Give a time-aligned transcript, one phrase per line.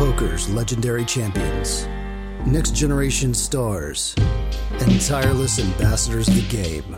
[0.00, 1.86] poker's legendary champions,
[2.46, 4.14] next generation stars,
[4.80, 6.96] and tireless ambassadors of the game,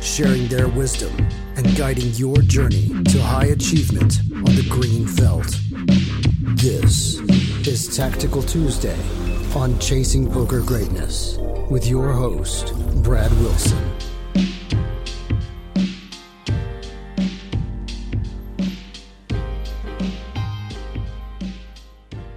[0.00, 1.12] sharing their wisdom
[1.56, 5.58] and guiding your journey to high achievement on the green felt.
[6.62, 7.18] This
[7.66, 9.00] is Tactical Tuesday
[9.56, 14.13] on Chasing Poker Greatness with your host, Brad Wilson.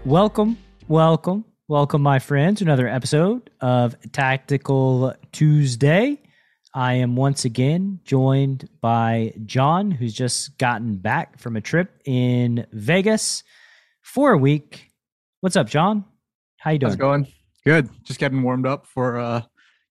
[0.07, 0.57] Welcome,
[0.87, 6.21] welcome, welcome, my friends, to another episode of Tactical Tuesday.
[6.73, 12.65] I am once again joined by John, who's just gotten back from a trip in
[12.71, 13.43] Vegas
[14.01, 14.91] for a week.
[15.41, 16.05] What's up, John?
[16.55, 16.91] How you doing?
[16.91, 17.27] How's it going?
[17.65, 17.89] Good.
[18.03, 19.41] Just getting warmed up for uh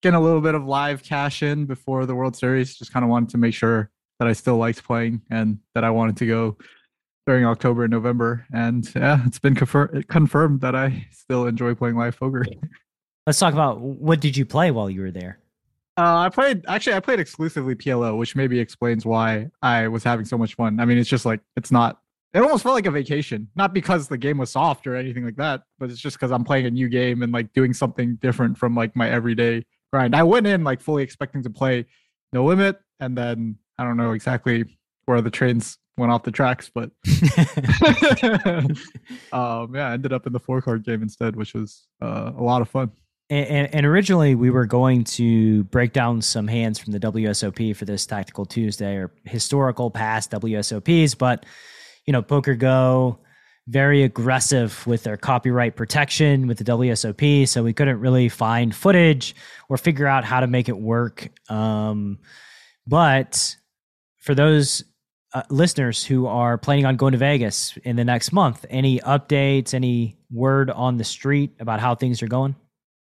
[0.01, 2.75] getting a little bit of live cash in before the World Series.
[2.75, 5.91] Just kind of wanted to make sure that I still liked playing and that I
[5.91, 6.57] wanted to go
[7.27, 8.47] during October and November.
[8.53, 12.45] And yeah, it's been confir- confirmed that I still enjoy playing live poker.
[13.27, 15.39] Let's talk about what did you play while you were there?
[15.99, 20.27] Uh, I played actually I played exclusively PLO, which maybe explains why I was having
[20.27, 20.79] so much fun.
[20.79, 21.99] I mean, it's just like it's not
[22.35, 23.49] it almost felt like a vacation.
[23.57, 26.45] Not because the game was soft or anything like that, but it's just because I'm
[26.45, 30.15] playing a new game and like doing something different from like my everyday grind.
[30.15, 31.87] I went in like fully expecting to play
[32.33, 34.65] no limit, and then I don't know exactly
[35.07, 36.91] where the trains went off the tracks, but
[39.33, 42.43] um, yeah, I ended up in the four card game instead, which was uh, a
[42.43, 42.91] lot of fun.
[43.29, 47.85] And, and, originally, we were going to break down some hands from the WSOP for
[47.85, 51.45] this Tactical Tuesday or historical past WSOPs, but
[52.07, 53.19] you know, PokerGO
[53.69, 59.35] very aggressive with their copyright protection with the WSOP, so we couldn't really find footage
[59.69, 61.29] or figure out how to make it work.
[61.51, 62.19] Um,
[62.87, 63.57] but
[64.19, 64.85] for those
[65.35, 69.75] uh, listeners who are planning on going to Vegas in the next month, any updates,
[69.75, 72.55] any word on the street about how things are going?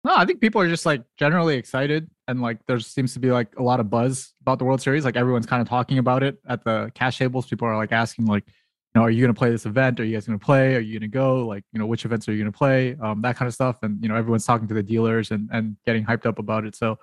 [0.03, 3.31] No, I think people are just like generally excited and like there seems to be
[3.31, 5.03] like a lot of buzz about the World Series.
[5.03, 7.47] Like everyone's kind of talking about it at the cash tables.
[7.47, 8.53] People are like asking like, you
[8.95, 9.99] know, are you going to play this event?
[9.99, 10.75] Are you guys going to play?
[10.75, 11.45] Are you going to go?
[11.45, 12.95] Like, you know, which events are you going to play?
[13.01, 13.79] Um, that kind of stuff.
[13.83, 16.75] And you know, everyone's talking to the dealers and and getting hyped up about it.
[16.75, 16.97] So,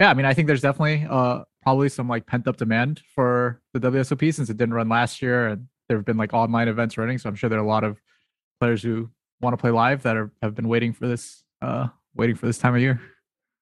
[0.00, 3.60] yeah, I mean, I think there's definitely uh probably some like pent up demand for
[3.74, 6.96] the WSOP since it didn't run last year and there have been like online events
[6.96, 7.18] running.
[7.18, 8.00] So I'm sure there are a lot of
[8.58, 9.10] players who
[9.42, 12.56] want to play live that are have been waiting for this uh waiting for this
[12.56, 13.02] time of year.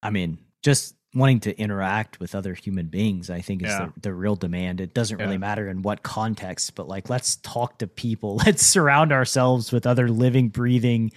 [0.05, 3.89] I mean, just wanting to interact with other human beings, I think is yeah.
[3.97, 4.81] the, the, real demand.
[4.81, 5.39] It doesn't really yeah.
[5.39, 8.37] matter in what context, but like let's talk to people.
[8.47, 11.11] Let's surround ourselves with other living, breathing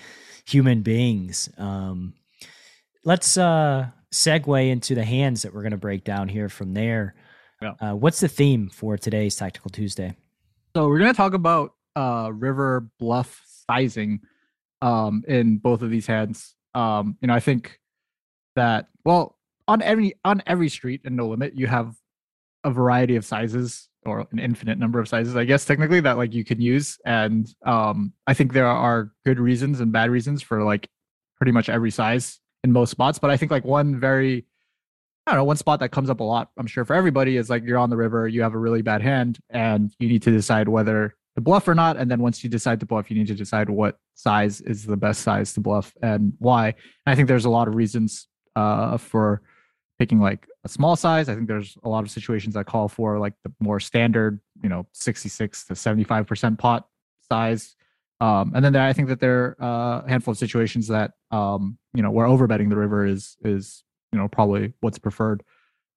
[0.48, 1.50] human beings.
[1.60, 2.16] Um,
[3.06, 7.16] let's uh, segue into the hands that we're going to break down here from there.
[7.62, 7.74] Yeah.
[7.80, 10.16] Uh, what's the theme for today's Tactical Tuesday?
[10.76, 14.22] So we're going to talk about uh, river bluff sizing
[14.82, 17.80] um, in both of these hands um you know i think
[18.56, 19.38] that well
[19.68, 21.96] on every on every street in no limit you have
[22.64, 26.34] a variety of sizes or an infinite number of sizes i guess technically that like
[26.34, 30.64] you can use and um i think there are good reasons and bad reasons for
[30.64, 30.88] like
[31.38, 34.46] pretty much every size in most spots but i think like one very
[35.28, 37.52] I don't know, one spot that comes up a lot, I'm sure for everybody is
[37.52, 40.32] like you're on the river, you have a really bad hand, and you need to
[40.32, 41.98] decide whether to bluff or not.
[41.98, 44.98] And then once you decide to bluff, you need to decide what size is the
[44.98, 46.70] best size to bluff and why.
[46.70, 46.76] And
[47.14, 49.42] I think there's a lot of reasons uh, for
[50.00, 51.30] picking like a small size.
[51.30, 54.70] I think there's a lot of situations that call for like the more standard, you
[54.70, 56.88] know, 66 to 75% pot
[57.30, 57.76] size.
[58.22, 61.78] Um, and then there, I think that there are a handful of situations that, um,
[61.94, 65.44] you know, where overbetting the river is, is, you know, probably what's preferred.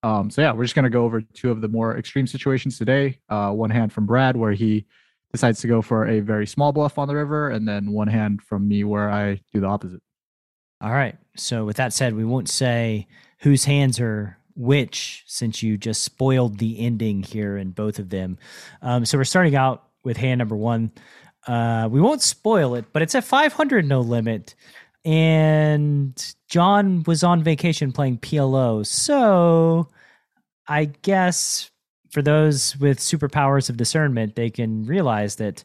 [0.05, 2.79] Um, so yeah, we're just going to go over two of the more extreme situations
[2.79, 3.19] today.
[3.29, 4.85] Uh, one hand from Brad where he
[5.33, 8.43] decides to go for a very small bluff on the river, and then one hand
[8.43, 10.03] from me where I do the opposite.
[10.81, 11.17] All right.
[11.37, 13.07] So with that said, we won't say
[13.39, 18.39] whose hands are which since you just spoiled the ending here in both of them.
[18.83, 20.93] Um, so we're starting out with hand number one.
[21.47, 24.55] Uh, we won't spoil it, but it's at 500 no limit.
[25.05, 28.87] And John was on vacation playing PLO.
[28.87, 29.89] So
[30.69, 31.71] I guess
[32.11, 35.65] for those with superpowers of discernment, they can realize that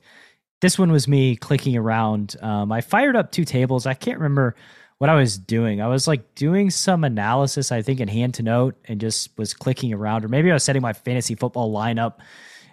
[0.62, 2.36] this one was me clicking around.
[2.42, 3.86] Um, I fired up two tables.
[3.86, 4.56] I can't remember
[4.98, 5.82] what I was doing.
[5.82, 10.26] I was like doing some analysis, I think, in Hand2Note and just was clicking around,
[10.26, 12.16] or maybe I was setting my fantasy football lineup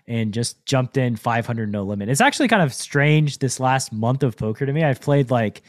[0.06, 2.08] and just jumped in 500 no limit.
[2.08, 4.84] It's actually kind of strange this last month of poker to me.
[4.84, 5.62] I've played like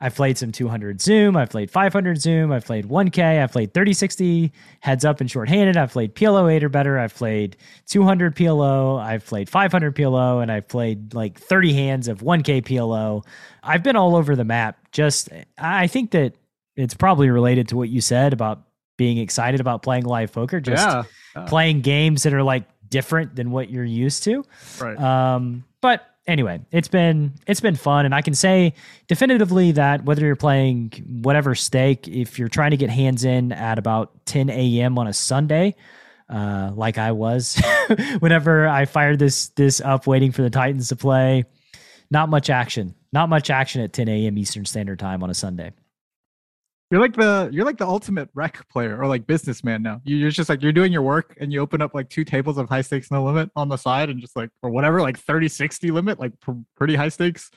[0.00, 1.36] I've played some 200 Zoom.
[1.36, 2.52] I've played 500 Zoom.
[2.52, 3.42] I've played 1K.
[3.42, 5.76] I've played 3060 heads up and shorthanded.
[5.76, 6.98] I've played PLO 8 or better.
[7.00, 7.56] I've played
[7.86, 9.00] 200 PLO.
[9.00, 10.40] I've played 500 PLO.
[10.40, 13.24] And I've played like 30 hands of 1K PLO.
[13.64, 14.78] I've been all over the map.
[14.92, 16.34] Just, I think that
[16.76, 18.62] it's probably related to what you said about
[18.98, 20.60] being excited about playing live poker.
[20.60, 21.02] Just yeah,
[21.34, 21.46] yeah.
[21.46, 24.44] playing games that are like different than what you're used to.
[24.80, 24.98] right.
[24.98, 28.74] Um, but anyway, it's been it's been fun, and I can say
[29.08, 33.78] definitively that whether you're playing whatever stake, if you're trying to get hands in at
[33.78, 34.98] about 10 a.m.
[34.98, 35.74] on a Sunday,
[36.28, 37.60] uh, like I was,
[38.20, 41.44] whenever I fired this this up, waiting for the Titans to play,
[42.10, 44.38] not much action, not much action at 10 a.m.
[44.38, 45.72] Eastern Standard Time on a Sunday.
[46.90, 50.00] You're like the you're like the ultimate rec player or like businessman now.
[50.04, 52.56] You- You're just like you're doing your work and you open up like two tables
[52.56, 55.48] of high stakes no limit on the side and just like or whatever like 30
[55.48, 57.50] 60 limit like pr- pretty high stakes.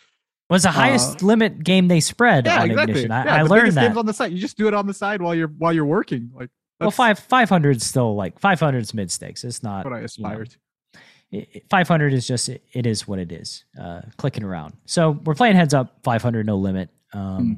[0.50, 2.92] Was the highest limit game they spread Yeah, on exactly.
[2.92, 3.12] Ignition.
[3.12, 3.82] I, yeah, I the learned that.
[3.88, 4.34] games on the side.
[4.34, 6.30] You just do it on the side while you're while you're working.
[6.36, 6.50] Like
[6.82, 9.46] well, five five hundred is still like five hundred is mid stakes.
[9.46, 10.58] It's not what I aspire to.
[11.32, 15.12] it- it- 500 is just it, it is what it is uh clicking around so
[15.24, 17.58] we're playing heads up 500 no limit um me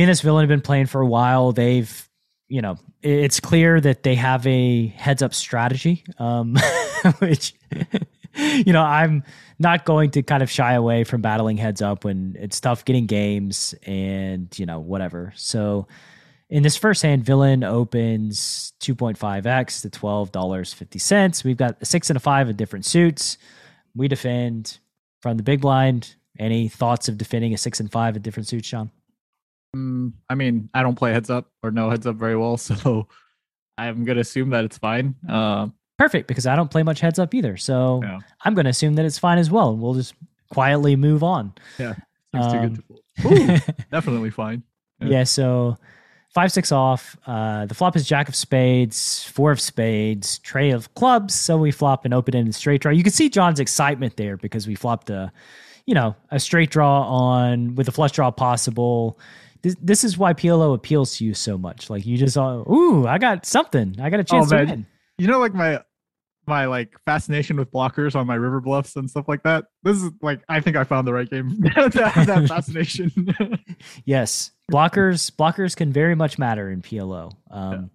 [0.00, 2.08] and this villain have been playing for a while they've
[2.48, 6.56] you know it's clear that they have a heads up strategy um
[7.18, 7.54] which
[8.36, 9.22] you know i'm
[9.58, 13.06] not going to kind of shy away from battling heads up when it's tough getting
[13.06, 15.86] games and you know whatever so
[16.52, 21.44] in this first hand, villain opens 2.5x to $12.50.
[21.44, 23.38] We've got a six and a five in different suits.
[23.94, 24.78] We defend
[25.22, 26.14] from the big blind.
[26.38, 28.90] Any thoughts of defending a six and five in different suits, Sean?
[29.74, 33.08] Mm, I mean, I don't play heads up or know heads up very well, so
[33.78, 35.14] I'm gonna assume that it's fine.
[35.28, 37.56] Uh, Perfect, because I don't play much heads up either.
[37.56, 38.18] So Yeah.
[38.44, 39.70] I'm going to assume that it's fine as well.
[39.70, 40.14] And we'll just
[40.50, 41.52] quietly move on.
[41.76, 41.94] too
[42.34, 42.82] Um, good
[43.20, 44.64] to Ooh, definitely fine.
[45.00, 45.08] yeah.
[45.08, 45.24] Yeah.
[45.24, 45.76] so
[46.34, 47.16] five six off.
[47.24, 51.34] Uh, the flop is Jack of Spades, four of Spades, trey of clubs.
[51.34, 52.90] So we flop an open ended straight draw.
[52.90, 55.30] You can see John's excitement there because we flopped a,
[55.86, 59.20] you know, a straight draw on with a flush draw possible.
[59.62, 61.88] This, this is why PLO appeals to you so much.
[61.88, 63.96] Like you just, uh, ooh, I got something.
[64.00, 64.68] I got a chance to man.
[64.68, 64.86] win.
[65.18, 65.80] You know, like my
[66.46, 69.66] my like fascination with blockers on my river bluffs and stuff like that.
[69.84, 73.12] This is like I think I found the right game to have that fascination.
[74.04, 77.30] Yes, blockers blockers can very much matter in PLO.
[77.50, 77.90] Um,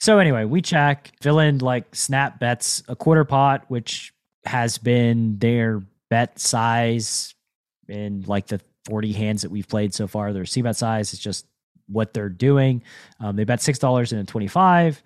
[0.00, 1.10] So anyway, we check.
[1.22, 4.12] Villain like snap bets a quarter pot, which
[4.44, 7.34] has been their bet size
[7.88, 10.32] in like the forty hands that we've played so far.
[10.32, 11.46] Their C bet size is just
[11.86, 12.82] what they're doing.
[13.20, 15.02] Um, they bet six dollars and twenty five.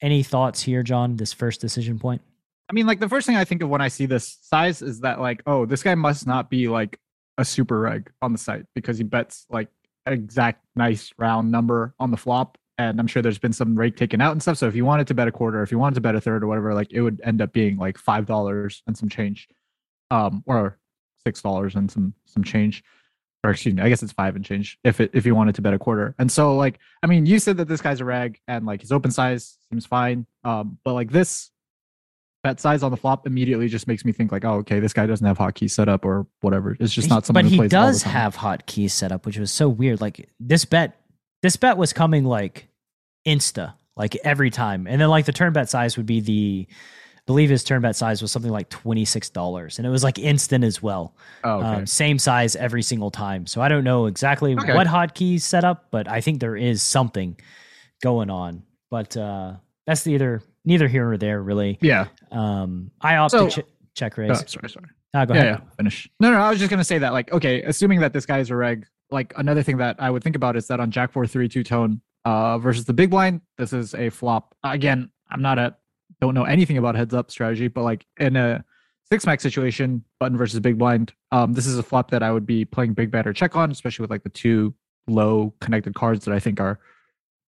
[0.00, 1.16] Any thoughts here, John?
[1.16, 2.22] This first decision point.
[2.70, 5.00] I mean, like the first thing I think of when I see this size is
[5.00, 6.98] that like, oh, this guy must not be like
[7.38, 9.68] a super reg on the site because he bets like
[10.06, 12.56] exact nice round number on the flop.
[12.78, 14.58] And I'm sure there's been some rake taken out and stuff.
[14.58, 16.42] So if you wanted to bet a quarter, if you wanted to bet a third
[16.42, 19.48] or whatever, like it would end up being like five dollars and some change.
[20.10, 20.78] Um, or
[21.24, 22.84] six dollars and some some change.
[23.44, 25.62] Or excuse me, I guess it's five and change if it if you wanted to
[25.62, 26.14] bet a quarter.
[26.18, 28.92] And so like I mean, you said that this guy's a rag and like his
[28.92, 30.26] open size seems fine.
[30.44, 31.50] Um, but like this
[32.42, 35.06] bet size on the flop immediately just makes me think like, oh, okay, this guy
[35.06, 36.76] doesn't have hotkey set up or whatever.
[36.78, 39.38] It's just not someone but he plays all the does have hotkeys set up, which
[39.38, 40.00] was so weird.
[40.00, 41.00] Like this bet,
[41.42, 42.68] this bet was coming like
[43.26, 46.66] insta, like every time, and then like the turn bet size would be the,
[47.26, 50.18] believe his turn bet size was something like twenty six dollars, and it was like
[50.18, 51.14] instant as well.
[51.44, 51.66] Oh, okay.
[51.66, 53.46] Um, same size every single time.
[53.46, 54.74] So I don't know exactly Okay.
[54.74, 57.36] what hotkeys set up, but I think there is something
[58.02, 58.62] going on.
[58.90, 59.54] But uh
[59.86, 61.78] that's neither neither here or there really.
[61.80, 62.06] yeah.
[62.30, 64.50] Um, I opt So- to ch- check Oh, raise.
[64.50, 64.86] sorry, sorry.
[65.14, 65.60] Ah, go yeah, ahead.
[65.62, 65.70] yeah.
[65.76, 66.08] Finish.
[66.20, 68.48] No, no, I was just gonna say that, like, okay, assuming that this guy is
[68.50, 71.26] a reg, like another thing that I would think about is that on Jack four
[71.26, 74.54] three two tone, uh, versus the big blind, this is a flop.
[74.64, 75.74] Again, I'm not a
[76.22, 78.64] don't know anything about heads up strategy, but like in a
[79.10, 82.46] six max situation, button versus big blind, um, this is a flop that I would
[82.46, 84.72] be playing big bet or check on, especially with like the two
[85.08, 86.78] low connected cards that I think are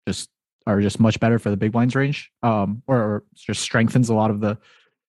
[0.09, 0.29] just
[0.67, 4.15] are just much better for the big blinds range, um, or, or just strengthens a
[4.15, 4.59] lot of the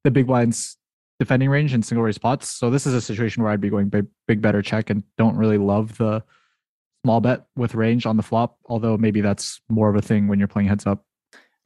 [0.03, 0.77] the big blinds
[1.17, 2.47] defending range and single raise pots.
[2.47, 5.37] So this is a situation where I'd be going big, big better check and don't
[5.37, 6.23] really love the
[7.03, 8.59] small bet with range on the flop.
[8.65, 11.04] Although maybe that's more of a thing when you're playing heads up.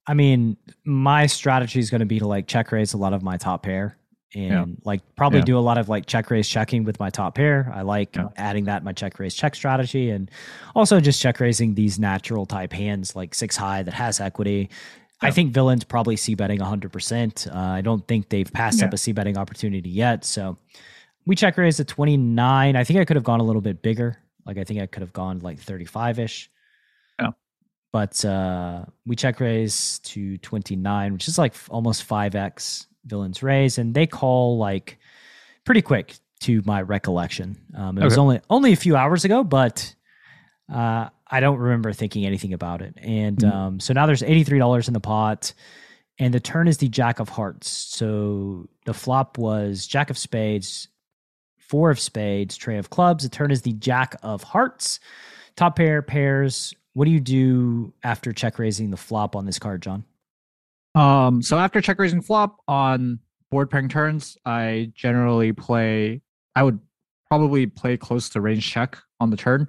[0.09, 3.21] I mean, my strategy is going to be to like check raise a lot of
[3.21, 3.95] my top pair
[4.33, 4.65] and Yeah.
[4.83, 5.45] like probably Yeah.
[5.45, 7.71] do a lot of like check raise checking with my top pair.
[7.73, 8.29] I like Yeah.
[8.35, 10.31] adding that in my check raise check strategy and
[10.75, 14.69] also just check raising these natural type hands like six high that has equity.
[15.21, 17.47] I think villains probably see betting 100%.
[17.47, 20.23] Uh, I don't think they've passed up a C betting opportunity yet.
[20.25, 20.57] So
[21.27, 22.75] we check raised at 29.
[22.75, 24.17] I think I could have gone a little bit bigger.
[24.45, 26.49] Like I think I could have gone like 35 ish.
[27.91, 33.77] But uh, we check raise to 29, which is like almost 5x villains raise.
[33.79, 34.99] And they call like
[35.65, 37.57] pretty quick to my recollection.
[37.75, 39.93] Um, it was only only a few hours ago, but
[40.71, 42.93] uh, I don't remember thinking anything about it.
[43.01, 43.51] And Mhm.
[43.53, 45.53] um, so now there's $83 in the pot.
[46.19, 47.69] And the turn is the Jack of Hearts.
[47.69, 50.89] So the flop was Jack of Spades,
[51.57, 53.23] Four of Spades, Trey of Clubs.
[53.23, 54.99] The turn is the Jack of Hearts.
[55.55, 56.73] Top pair pairs.
[56.93, 60.03] What do you do after check raising the flop on this card, John?
[60.95, 63.19] Um, so after check raising flop on
[63.51, 66.21] board pairing turns, I generally play.
[66.55, 66.79] I would
[67.27, 69.67] probably play close to range check on the turn,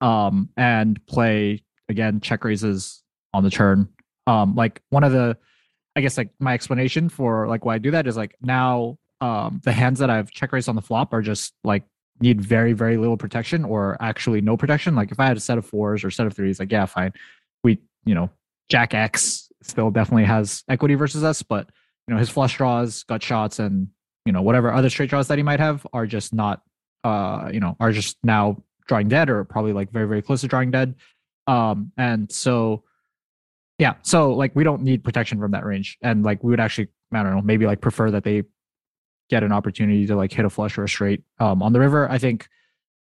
[0.00, 3.88] um, and play again check raises on the turn.
[4.26, 5.36] Um, like one of the,
[5.94, 9.60] I guess like my explanation for like why I do that is like now, um,
[9.64, 11.84] the hands that I've check raised on the flop are just like
[12.20, 14.94] need very very little protection or actually no protection.
[14.94, 17.12] Like if I had a set of fours or set of threes, like yeah, fine,
[17.62, 18.30] we you know
[18.68, 21.68] Jack X still definitely has equity versus us, but
[22.06, 23.88] you know his flush draws, gut shots, and
[24.24, 26.62] you know whatever other straight draws that he might have are just not,
[27.04, 30.48] uh, you know, are just now drawing dead or probably like very very close to
[30.48, 30.94] drawing dead.
[31.46, 32.84] Um, and so
[33.78, 36.88] yeah, so like we don't need protection from that range, and like we would actually
[37.12, 38.44] I don't know maybe like prefer that they
[39.28, 42.10] get an opportunity to like hit a flush or a straight um, on the river.
[42.10, 42.48] I think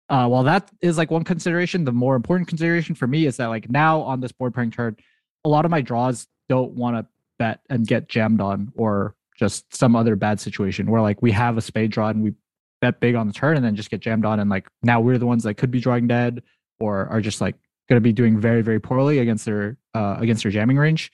[0.09, 3.47] uh, while that is like one consideration, the more important consideration for me is that
[3.47, 4.95] like now on this board pairing turn,
[5.43, 7.05] a lot of my draws don't want to
[7.39, 11.57] bet and get jammed on or just some other bad situation where like we have
[11.57, 12.33] a spade draw and we
[12.81, 15.17] bet big on the turn and then just get jammed on and like now we're
[15.17, 16.41] the ones that could be drawing dead
[16.79, 17.55] or are just like
[17.89, 21.11] going to be doing very very poorly against their uh, against their jamming range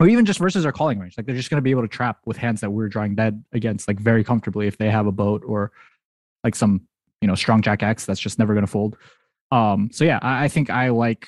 [0.00, 1.88] or even just versus our calling range like they're just going to be able to
[1.88, 5.12] trap with hands that we're drawing dead against like very comfortably if they have a
[5.12, 5.70] boat or
[6.42, 6.80] like some
[7.20, 8.96] you know strong jack x that's just never going to fold
[9.52, 11.26] um so yeah I, I think i like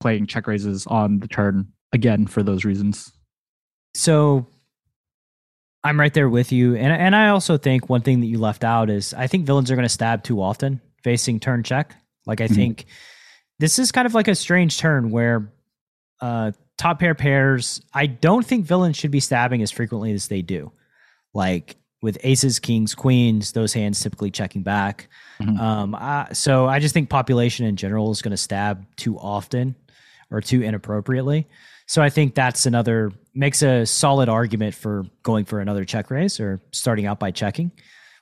[0.00, 3.12] playing check raises on the turn again for those reasons
[3.94, 4.46] So
[5.84, 6.76] I'm right there with you.
[6.76, 9.68] And and I also think one thing that you left out is I think villains
[9.70, 11.96] are going to stab too often facing turn check.
[12.24, 12.54] Like I Mhm.
[12.54, 12.84] think
[13.58, 15.52] this is kind of like a strange turn where
[16.20, 20.42] uh top pair pairs, I don't think villains should be stabbing as frequently as they
[20.42, 20.72] do.
[21.32, 25.08] Like with aces, kings, queens, those hands typically checking back.
[25.40, 25.60] Mhm.
[25.60, 29.76] Um, I, so I just think population in general is going to stab too often
[30.32, 31.46] or too inappropriately.
[31.86, 36.40] So I think that's another makes a solid argument for going for another check raise
[36.40, 37.70] or starting out by checking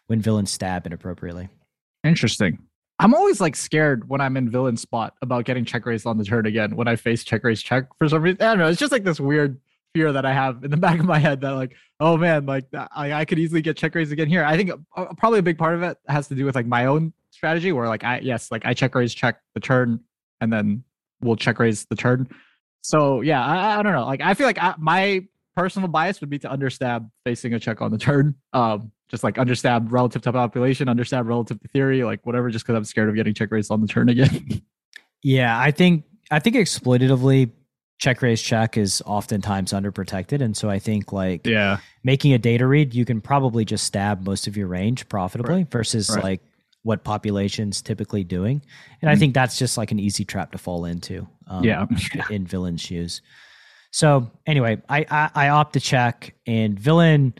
[0.09, 1.49] when villains stab inappropriately.
[2.05, 2.59] Interesting.
[3.01, 6.25] I'm always like scared when I'm in villain spot about getting check raised on the
[6.25, 8.43] turn again when I face check raise check for some reason.
[8.43, 8.69] I don't know.
[8.69, 9.59] It's just like this weird
[9.95, 12.67] fear that I have in the back of my head that like, oh man, like
[12.75, 14.45] I, I could easily get check raised again here.
[14.45, 16.85] I think uh, probably a big part of it has to do with like my
[16.85, 20.01] own strategy where like I yes, like I check raise check the turn
[20.43, 20.85] and then
[21.23, 22.29] we'll check raise the turn.
[22.83, 24.05] So yeah, I, I don't know.
[24.05, 25.27] Like I feel like I, my
[25.57, 28.35] personal bias would be to understab facing a check on the turn.
[28.53, 32.49] Um, just like understab relative to population, understab relative to theory, like whatever.
[32.51, 34.63] Just because I'm scared of getting check raised on the turn again.
[35.23, 37.51] Yeah, I think I think exploitatively
[37.99, 42.67] check raise check is oftentimes underprotected, and so I think like yeah, making a data
[42.67, 46.23] read, you can probably just stab most of your range profitably versus Right.
[46.25, 46.41] like
[46.83, 48.63] what population's typically doing.
[49.03, 49.19] And I Mhm.
[49.19, 51.29] think that's just like an easy trap to fall into.
[51.47, 51.85] Um, Yeah.
[52.31, 53.21] in villain shoes.
[53.91, 57.35] So anyway, I, I I opt to check, and villain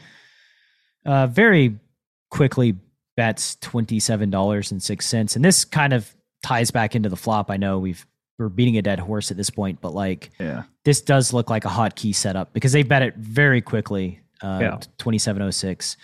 [1.07, 1.79] uh, very
[2.31, 2.77] quickly
[3.17, 7.17] bets twenty seven dollars and six cents, and this kind of ties back into the
[7.17, 7.51] flop.
[7.51, 8.07] I know we've
[8.39, 11.65] we're beating a dead horse at this point, but like yeah, this does look like
[11.65, 14.21] a hotkey setup because they bet it very quickly.
[14.43, 14.79] Uh, Yeah.
[14.99, 15.97] twenty seven oh six,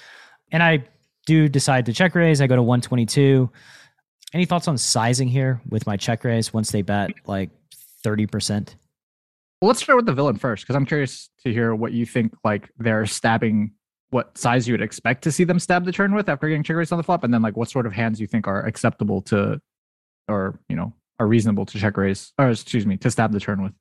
[0.53, 0.85] and I
[1.27, 2.41] do decide to check raise.
[2.41, 3.51] I go to one twenty two.
[4.35, 7.49] Any thoughts on sizing here with my check raise once they bet like
[8.03, 8.77] thirty percent?
[9.63, 12.35] Well, let's start with the villain first, because I'm curious to hear what you think.
[12.45, 13.73] Like they're stabbing,
[14.11, 16.77] what size you would expect to see them stab the turn with after getting check
[16.77, 19.23] raised on the flop, and then like what sort of hands you think are acceptable
[19.23, 19.61] to,
[20.29, 23.63] or you know, are reasonable to check raise, or excuse me, to stab the turn
[23.63, 23.73] with.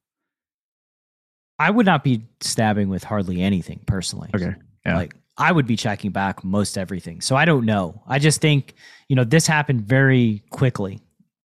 [1.58, 4.30] I would not be stabbing with hardly anything personally.
[4.36, 4.56] Okay,
[4.86, 4.96] yeah.
[4.96, 7.22] Like I would be checking back most everything.
[7.22, 8.02] So I don't know.
[8.08, 8.74] I just think,
[9.10, 11.02] you know, this happened very quickly,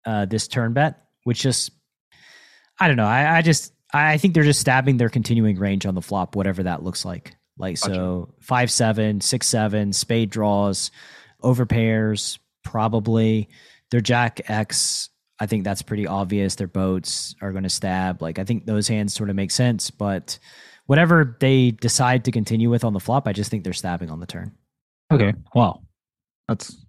[0.07, 1.73] uh, this turn bet, which just
[2.81, 3.07] I don't know.
[3.07, 6.63] I, I just I think they're just stabbing their continuing range on the flop, whatever
[6.63, 7.37] that looks like.
[7.59, 10.91] Like so five seven, six seven, spade draws,
[11.43, 13.49] over pairs, probably.
[13.91, 16.55] Their Jack X, I think that's pretty obvious.
[16.55, 18.23] Their boats are going to stab.
[18.23, 20.39] Like I think those hands sort of make sense, but
[20.87, 24.19] whatever they decide to continue with on the flop, I just think they're stabbing on
[24.19, 24.53] the turn.
[25.13, 25.35] Okay.
[25.55, 25.83] Wow.
[26.49, 26.85] That's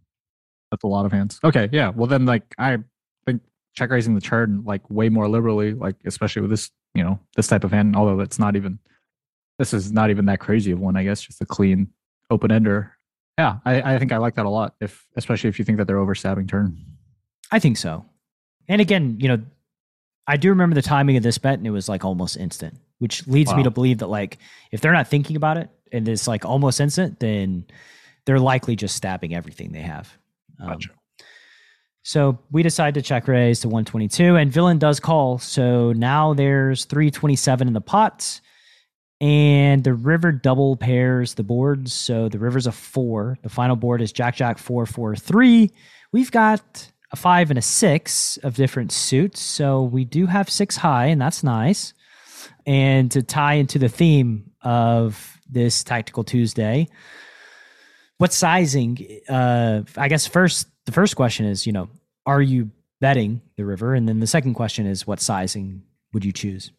[0.71, 1.39] that's a lot of hands.
[1.43, 1.69] Okay.
[1.71, 1.89] Yeah.
[1.89, 2.77] Well, then, like, I
[3.25, 3.41] think
[3.75, 7.47] check raising the turn like way more liberally, like especially with this, you know, this
[7.47, 7.95] type of hand.
[7.95, 8.79] Although it's not even,
[9.59, 11.89] this is not even that crazy of one, I guess, just a clean
[12.29, 12.97] open ender.
[13.37, 14.75] Yeah, I, I think I like that a lot.
[14.79, 16.77] If especially if you think that they're overstabbing turn.
[17.51, 18.05] I think so.
[18.67, 19.41] And again, you know,
[20.27, 23.27] I do remember the timing of this bet, and it was like almost instant, which
[23.27, 23.57] leads wow.
[23.57, 24.37] me to believe that like
[24.71, 27.65] if they're not thinking about it and it's like almost instant, then
[28.25, 30.15] they're likely just stabbing everything they have.
[30.59, 30.89] Um, gotcha.
[32.03, 35.39] So we decide to check raise to 122, and villain does call.
[35.39, 38.41] So now there's 327 in the pot,
[39.23, 41.93] and the river double pairs the boards.
[41.93, 43.37] So the river's a four.
[43.41, 45.71] The final board is Jack Jack four four three.
[46.11, 49.39] We've got a five and a six of different suits.
[49.39, 51.93] So we do have six high, and that's nice.
[52.65, 56.89] And to tie into the theme of this Tactical Tuesday,
[58.17, 59.21] what sizing?
[59.29, 61.87] Uh, I guess first the first question is, you know,
[62.25, 63.95] are you betting the river?
[63.95, 66.71] And then the second question is, what sizing would you choose?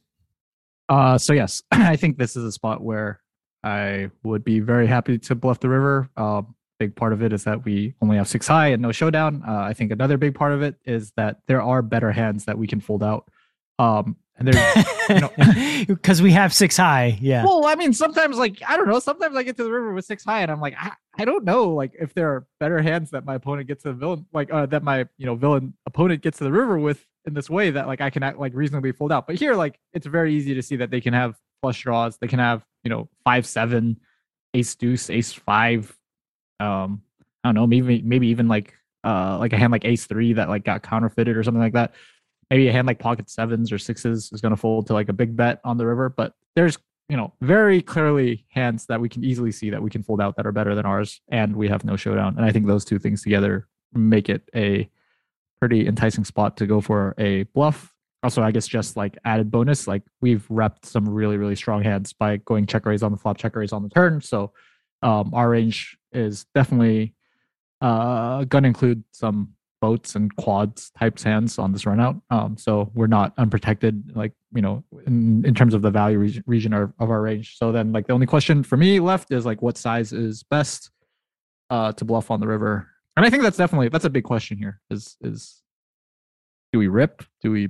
[0.89, 3.21] Uh, so yes, I think this is a spot where
[3.63, 6.11] I would be very happy to bluff the river.
[6.17, 6.43] Uh,
[6.79, 9.43] big part of it is that we only have six high and no showdown.
[9.47, 12.59] Uh, I think another big part of it is that there are better hands that
[12.59, 13.31] we can fold out.
[13.79, 17.45] Um, and there's you know because we have six high yeah.
[17.45, 20.05] Well i mean sometimes like i don't know sometimes i get to the river with
[20.05, 23.11] six high and i'm like i, I don't know like if there are better hands
[23.11, 26.23] that my opponent gets to the villain like uh, that my you know villain opponent
[26.23, 28.93] gets to the river with in this way that like i can act, like reasonably
[28.93, 29.27] fold out.
[29.27, 32.19] But here like it's very easy to see that they can have flush draws.
[32.19, 33.99] They can have you know five seven
[34.53, 35.97] ace deuce ace five
[36.61, 37.03] um
[37.43, 40.49] i don't know maybe maybe even like uh like a hand like ace three that
[40.49, 41.95] like got counterfeited or something like that
[42.55, 45.13] maybe a hand like pocket sevens or sixes is going to fold to like a
[45.13, 46.09] big bet on the river.
[46.09, 50.05] But there's, you know, very clearly hands that we can easily see that we can
[50.05, 51.21] fold out that are better than ours.
[51.29, 52.37] And we have no showdown.
[52.37, 54.89] And I think those two things together make it a
[55.59, 57.93] pretty enticing spot to go for a bluff.
[58.23, 62.13] Also, I guess just like added bonus, like we've repped some really, really strong hands
[62.13, 64.21] by going check raise on the flop, check raise on the turn.
[64.21, 64.53] So
[65.03, 67.15] um, our range is definitely
[67.81, 72.17] uh, going to include some boats and quads types hands on this run out.
[72.31, 76.43] Um, so we're not unprotected, like, you know, in, in terms of the value region,
[76.47, 77.59] region of, of our range.
[77.59, 80.91] So then like the only question for me left is like what size is best
[81.69, 82.89] uh, to bluff on the river.
[83.15, 85.61] And I think that's definitely, that's a big question here is, is
[86.73, 87.23] do we rip?
[87.43, 87.69] Do we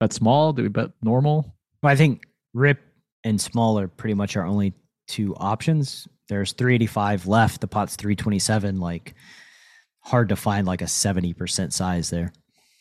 [0.00, 0.52] bet small?
[0.52, 1.54] Do we bet normal?
[1.80, 2.80] Well, I think rip
[3.22, 4.74] and small are pretty much our only
[5.06, 6.08] two options.
[6.28, 7.60] There's 385 left.
[7.60, 8.80] The pot's 327.
[8.80, 9.14] Like,
[10.00, 12.32] hard to find like a 70% size there.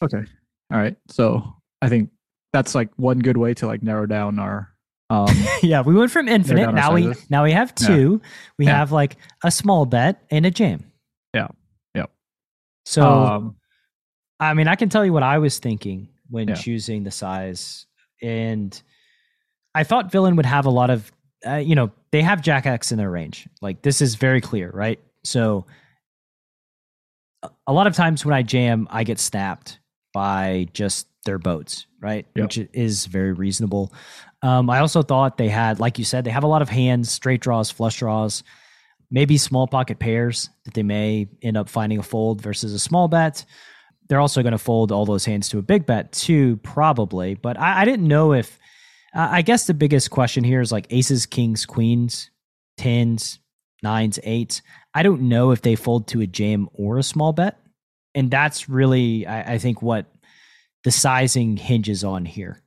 [0.02, 0.24] Okay.
[0.72, 0.96] All right.
[1.10, 2.10] So I think
[2.54, 4.74] that's like one good way to like narrow down our
[5.10, 5.28] um
[5.64, 6.72] yeah, we went from infinite.
[6.72, 8.22] Now we now we have two.
[8.22, 8.30] Yeah.
[8.58, 8.78] We yeah.
[8.78, 10.92] have like a small bet and a jam.
[11.34, 11.48] Yeah.
[11.96, 12.12] Yep.
[12.86, 13.56] So um,
[14.40, 16.56] I mean, I can tell you what I was thinking when yeah.
[16.56, 17.88] choosing the size
[18.22, 18.80] and
[19.74, 21.12] I thought villain would have a lot of
[21.48, 23.48] uh, you know, they have jack x in their range.
[23.62, 25.00] Like this is very clear, right?
[25.24, 25.66] So
[27.68, 29.80] a lot of times when I jam, I get snapped
[30.14, 32.26] by just their boats, right?
[32.36, 32.44] Yep.
[32.44, 33.94] Which is very reasonable.
[34.42, 37.12] Um, I also thought they had, like you said, they have a lot of hands,
[37.12, 38.44] straight draws, flush draws,
[39.12, 43.08] maybe small pocket pairs that they may end up finding a fold versus a small
[43.08, 43.46] bet.
[44.08, 47.36] They're also going to fold all those hands to a big bet too, probably.
[47.36, 48.58] But I, I didn't know if,
[49.14, 52.32] uh, I guess the biggest question here is like aces, kings, queens,
[52.78, 53.40] tens,
[53.84, 54.62] nines, eights.
[54.94, 57.60] I don't know if they fold to a jam or a small bet.
[58.16, 60.06] And that's really, I, I think, what
[60.84, 62.62] the sizing hinges on here.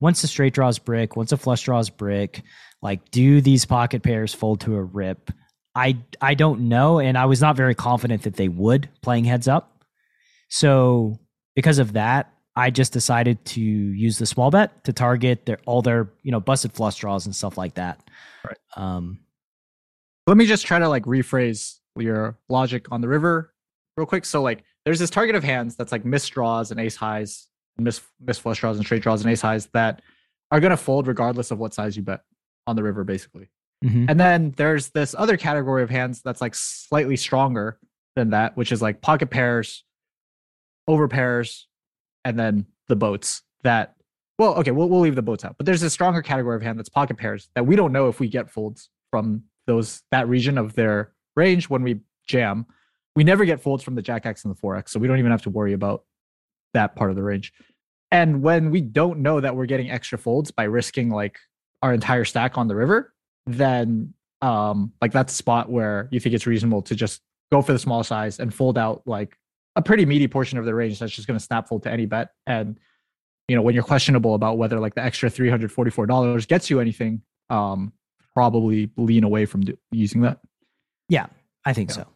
[0.00, 2.42] Once the straight draws brick, once a flush draws brick,
[2.80, 5.30] like do these pocket pairs fold to a rip?
[5.74, 9.48] I I don't know, and I was not very confident that they would playing heads
[9.48, 9.84] up.
[10.48, 11.18] So
[11.54, 15.82] because of that, I just decided to use the small bet to target their all
[15.82, 18.00] their you know busted flush draws and stuff like that.
[18.44, 18.58] Right.
[18.76, 19.20] Um,
[20.28, 23.54] let me just try to like rephrase your logic on the river
[23.96, 24.24] real quick.
[24.24, 28.00] So like there's this target of hands that's like miss draws and ace highs, miss
[28.20, 30.02] miss flush draws and straight draws and ace highs that
[30.50, 32.20] are gonna fold regardless of what size you bet
[32.66, 33.48] on the river, basically.
[33.84, 34.06] Mm-hmm.
[34.08, 37.78] And then there's this other category of hands that's like slightly stronger
[38.14, 39.84] than that, which is like pocket pairs,
[40.86, 41.68] over pairs,
[42.24, 43.94] and then the boats that
[44.38, 45.56] well, okay, we'll, we'll leave the boats out.
[45.56, 48.20] But there's a stronger category of hand that's pocket pairs that we don't know if
[48.20, 52.66] we get folds from those that region of their range when we jam.
[53.14, 55.30] We never get folds from the Jack X and the 4X, so we don't even
[55.30, 56.04] have to worry about
[56.74, 57.52] that part of the range.
[58.10, 61.38] And when we don't know that we're getting extra folds by risking like
[61.82, 63.12] our entire stack on the river,
[63.46, 67.72] then um like that's a spot where you think it's reasonable to just go for
[67.72, 69.36] the small size and fold out like
[69.74, 72.06] a pretty meaty portion of the range that's just going to snap fold to any
[72.06, 72.30] bet.
[72.46, 72.78] And
[73.48, 76.46] you know, when you're questionable about whether like the extra three hundred forty four dollars
[76.46, 77.92] gets you anything, um,
[78.38, 80.38] probably lean away from do- using that.
[81.08, 81.26] Yeah,
[81.64, 81.96] I think Yeah.
[81.96, 82.06] so.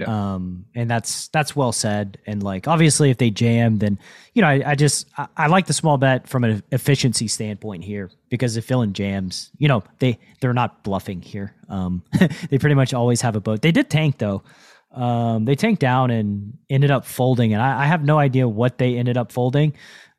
[0.00, 0.34] Yeah.
[0.34, 2.18] Um, and that's that's well said.
[2.26, 3.98] And like obviously, if they jam, then
[4.34, 7.82] you know I, I just I, I like the small bet from an efficiency standpoint
[7.84, 11.52] here because if villain jams, you know they they're not bluffing here.
[11.68, 12.02] Um,
[12.50, 13.60] they pretty much always have a boat.
[13.62, 14.42] They did tank though.
[14.92, 18.78] Um, they tanked down and ended up folding, and I, I have no idea what
[18.78, 19.74] they ended up folding.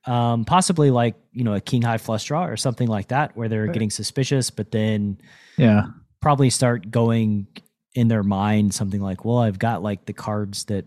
[0.06, 3.50] Um, possibly like you know a king high flush draw or something like that, where
[3.50, 3.74] they're Right.
[3.74, 5.20] getting suspicious, but then
[5.58, 5.88] Yeah.
[6.22, 7.48] probably start going
[7.96, 10.86] in their mind something like, well, I've got like the cards that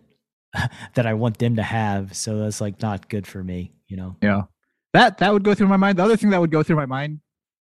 [0.94, 4.16] that I want them to have, so that's like not good for me, you know.
[4.22, 4.42] Yeah.
[4.94, 5.98] That that would go through my mind.
[5.98, 7.20] The other thing that would go through my mind,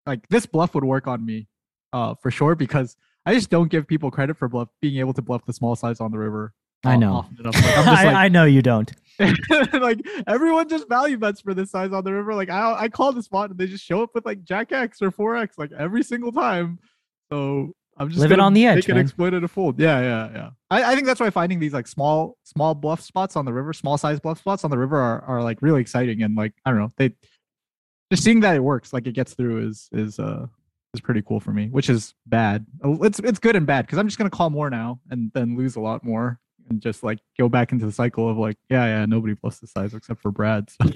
[0.06, 1.48] like this bluff would work on me,
[1.94, 5.22] uh, for sure, because I just don't give people credit for bluff being able to
[5.22, 6.54] bluff the small size on the river.
[6.86, 7.26] I know.
[7.38, 8.92] Like, just like, I know you don't.
[9.74, 12.36] like everyone just value bets for this size on the river.
[12.36, 15.02] Like I I call the spot and they just show up with like Jack X
[15.02, 16.80] or four X like every single time.
[17.32, 19.80] So I'm just Living on the edge, They can exploit it a fold.
[19.80, 20.50] Yeah, yeah, yeah.
[20.70, 23.72] I, I think that's why finding these like small small bluff spots on the river,
[23.72, 26.72] small size bluff spots on the river are, are like really exciting and like I
[26.72, 27.12] don't know they
[28.12, 30.46] just seeing that it works like it gets through is is uh
[30.94, 32.66] is pretty cool for me, which is bad.
[32.84, 35.56] Uh, It's it's good and bad because I'm just gonna call more now and then
[35.58, 38.86] lose a lot more and just like go back into the cycle of like yeah
[38.86, 40.70] yeah nobody plus the size except for Brad.
[40.70, 40.90] So.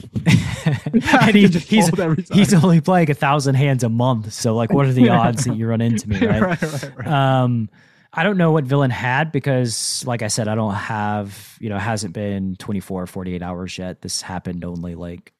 [0.66, 1.90] And he, he's
[2.30, 5.56] he's only playing a thousand hands a month, so like, what are the odds that
[5.56, 6.42] you run into me, right?
[6.42, 7.08] right, right, right.
[7.08, 7.70] Um,
[8.12, 11.76] I don't know what villain had because, like I said, I don't have, you know,
[11.76, 14.02] it hasn't been 24 or 48 hours yet.
[14.02, 15.32] This happened only like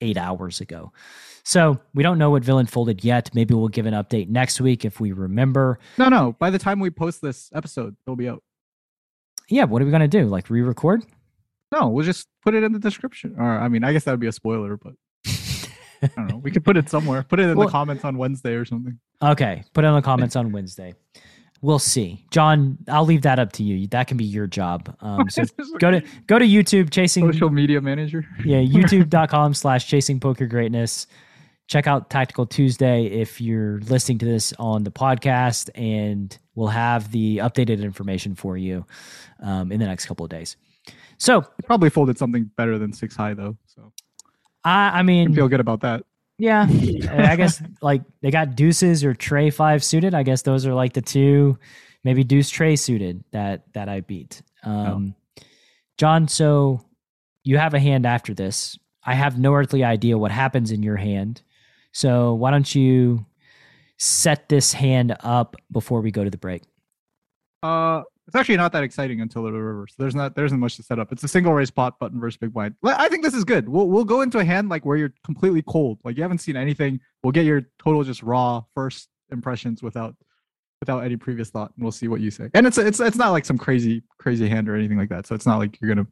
[0.00, 0.92] eight hours ago.
[1.44, 3.30] So we don't know what villain folded yet.
[3.34, 5.78] Maybe we'll give an update next week if we remember.
[5.98, 6.34] no, no.
[6.38, 8.42] By the time we post this episode, it'll be out.
[9.48, 10.26] Yeah, what are we going to do?
[10.26, 11.04] Like re record?
[11.72, 13.34] No, we'll just put it in the description.
[13.38, 14.94] Or I mean, I guess that would be a spoiler, but
[16.02, 16.36] I don't know.
[16.38, 17.22] We could put it somewhere.
[17.22, 18.98] Put it in Well- the comments on Wednesday or something.
[19.22, 20.94] Okay, put it in the comments on Wednesday.
[21.62, 22.24] We'll see.
[22.30, 23.86] John, I'll leave that up to you.
[23.88, 24.94] That can be your job.
[25.00, 25.42] Um, so
[25.78, 28.26] go to go to YouTube chasing social media manager.
[28.44, 31.06] yeah youtube.com slash chasing poker greatness
[31.68, 37.12] check out tactical tuesday if you're listening to this on the podcast and we'll have
[37.12, 38.84] the updated information for you
[39.40, 40.56] um, in the next couple of days.
[41.18, 43.92] So Probably folded something better than six high though, so.
[44.64, 46.02] I i I mean feel good about that.
[46.38, 46.66] yeah.
[47.10, 50.12] I guess like they got deuces or trey five suited.
[50.14, 51.58] I guess those are like the two
[52.02, 54.42] maybe deuce trey suited that that i beat.
[54.64, 55.14] Um
[55.98, 56.80] john so
[57.44, 58.76] you have a hand after this.
[59.04, 61.42] I have no earthly idea what happens in your hand.
[61.92, 63.24] So why don't you
[63.98, 66.62] set this hand up before we go to the break
[67.62, 69.86] Uh, it's actually not that exciting until the river.
[69.88, 71.12] So there's not there isn't much to set up.
[71.12, 72.74] It's a single raise pot button versus big blind.
[72.84, 73.68] I think this is good.
[73.68, 76.56] We'll we'll go into a hand like where you're completely cold, like you haven't seen
[76.56, 77.00] anything.
[77.22, 80.16] We'll get your total just raw first impressions without
[80.80, 82.50] without any previous thought, and we'll see what you say.
[82.52, 85.26] And it's it's it's not like some crazy crazy hand or anything like that.
[85.26, 86.06] So it's not like you're gonna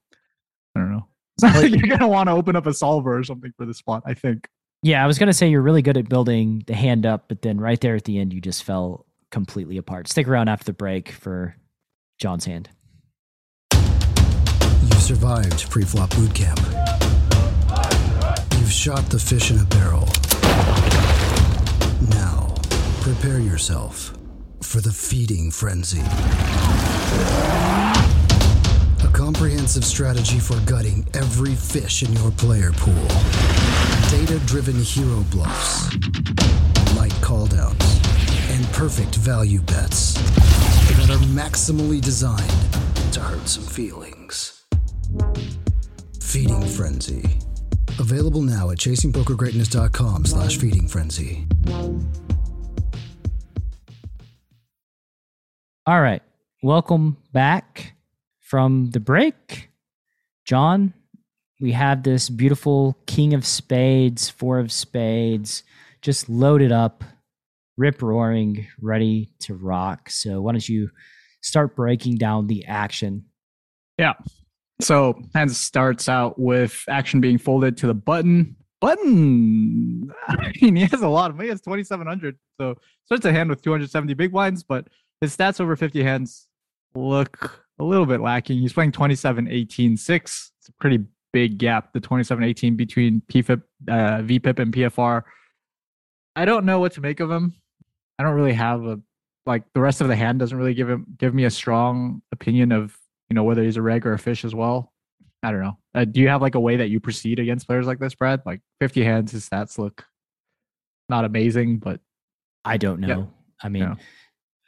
[0.77, 1.09] I don't know.
[1.37, 3.75] It's not like you're gonna want to open up a solver or something for the
[3.75, 4.05] spot.
[4.07, 4.49] I think.
[4.85, 7.43] Yeah i was going to say you're really good at building the hand up but
[7.43, 10.73] then right there at the end you just fell completely apart stick around after the
[10.73, 11.57] break for
[12.19, 12.69] john's hand
[14.91, 16.61] You've survived pre-flop boot camp.
[18.59, 20.09] You've shot the fish in a barrel.
[22.11, 22.55] Now,
[23.01, 24.13] prepare yourself
[24.63, 26.03] for the feeding frenzy.
[29.05, 33.09] A comprehensive strategy for gutting every fish in your player pool.
[34.11, 35.95] Data-driven hero bluffs,
[36.97, 38.01] light call downs,
[38.51, 40.15] and perfect value bets
[40.97, 42.51] that are maximally designed
[43.13, 44.65] to hurt some feelings.
[46.21, 47.39] Feeding Frenzy.
[47.99, 51.47] Available now at chasingpokergreatness.com slash feeding frenzy.
[55.87, 56.23] All right.
[56.63, 57.95] Welcome back
[58.41, 59.71] from the break.
[60.45, 60.95] John,
[61.61, 65.63] we have this beautiful King of Spades, Four of Spades,
[66.03, 67.05] just loaded up,
[67.77, 70.11] rip roaring, ready to rock.
[70.11, 70.91] So, why don't you
[71.41, 73.25] start breaking down the action?
[73.99, 74.15] Yeah.
[74.81, 78.57] So hand starts out with action being folded to the button.
[78.81, 80.11] Button.
[80.29, 81.41] I mean, he has a lot of.
[81.41, 82.37] He has twenty seven hundred.
[82.61, 82.75] So
[83.07, 84.89] starts a hand with two hundred seventy big blinds, but
[85.21, 86.49] his stats over fifty hands
[86.95, 88.59] look a little bit lacking.
[88.61, 90.53] He's playing 27, 18, 6.
[90.59, 91.93] It's a pretty big gap.
[91.93, 95.23] The 27, 18 between PFIP, uh, VPIP, and PFR.
[96.37, 97.53] I don't know what to make of him.
[98.19, 99.01] I don't really have a
[99.45, 102.73] like the rest of the hand doesn't really give him give me a strong opinion
[102.73, 102.97] of
[103.29, 104.93] you know whether he's a reg or a fish as well.
[105.43, 105.77] I don't know.
[105.95, 108.41] Uh, do you have like a way that you proceed against players like this, Brad?
[108.47, 110.05] Like 50 hands, his stats look
[111.11, 112.01] not amazing, but
[112.65, 113.09] I don't know.
[113.09, 113.25] Yeah.
[113.63, 113.97] I mean.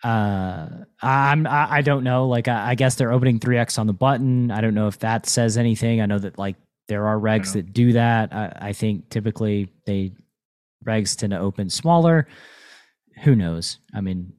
[0.06, 0.68] Uh,
[1.02, 2.28] I'm I, I don't know.
[2.28, 4.52] Like I, I guess they're opening three X on the button.
[4.52, 6.00] I don't know if that says anything.
[6.00, 6.54] I know that like
[6.86, 8.32] there are regs that do that.
[8.32, 10.12] I, I think typically they
[10.84, 12.28] regs tend to open smaller.
[13.24, 13.78] Who knows?
[13.92, 14.32] I mean,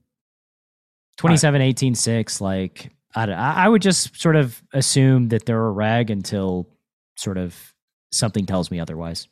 [1.18, 5.72] 27, 18, 6, like I, I I would just sort of assume that they're a
[5.72, 6.70] reg until
[7.18, 7.74] sort of
[8.14, 9.28] something tells me otherwise.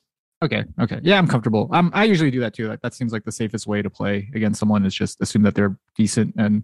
[0.46, 1.00] Okay, okay.
[1.04, 1.70] Yeah, I'm comfortable.
[1.72, 2.68] Um, I usually do that too.
[2.68, 5.56] Like that seems like the safest way to play against someone is just assume that
[5.56, 6.64] they're decent and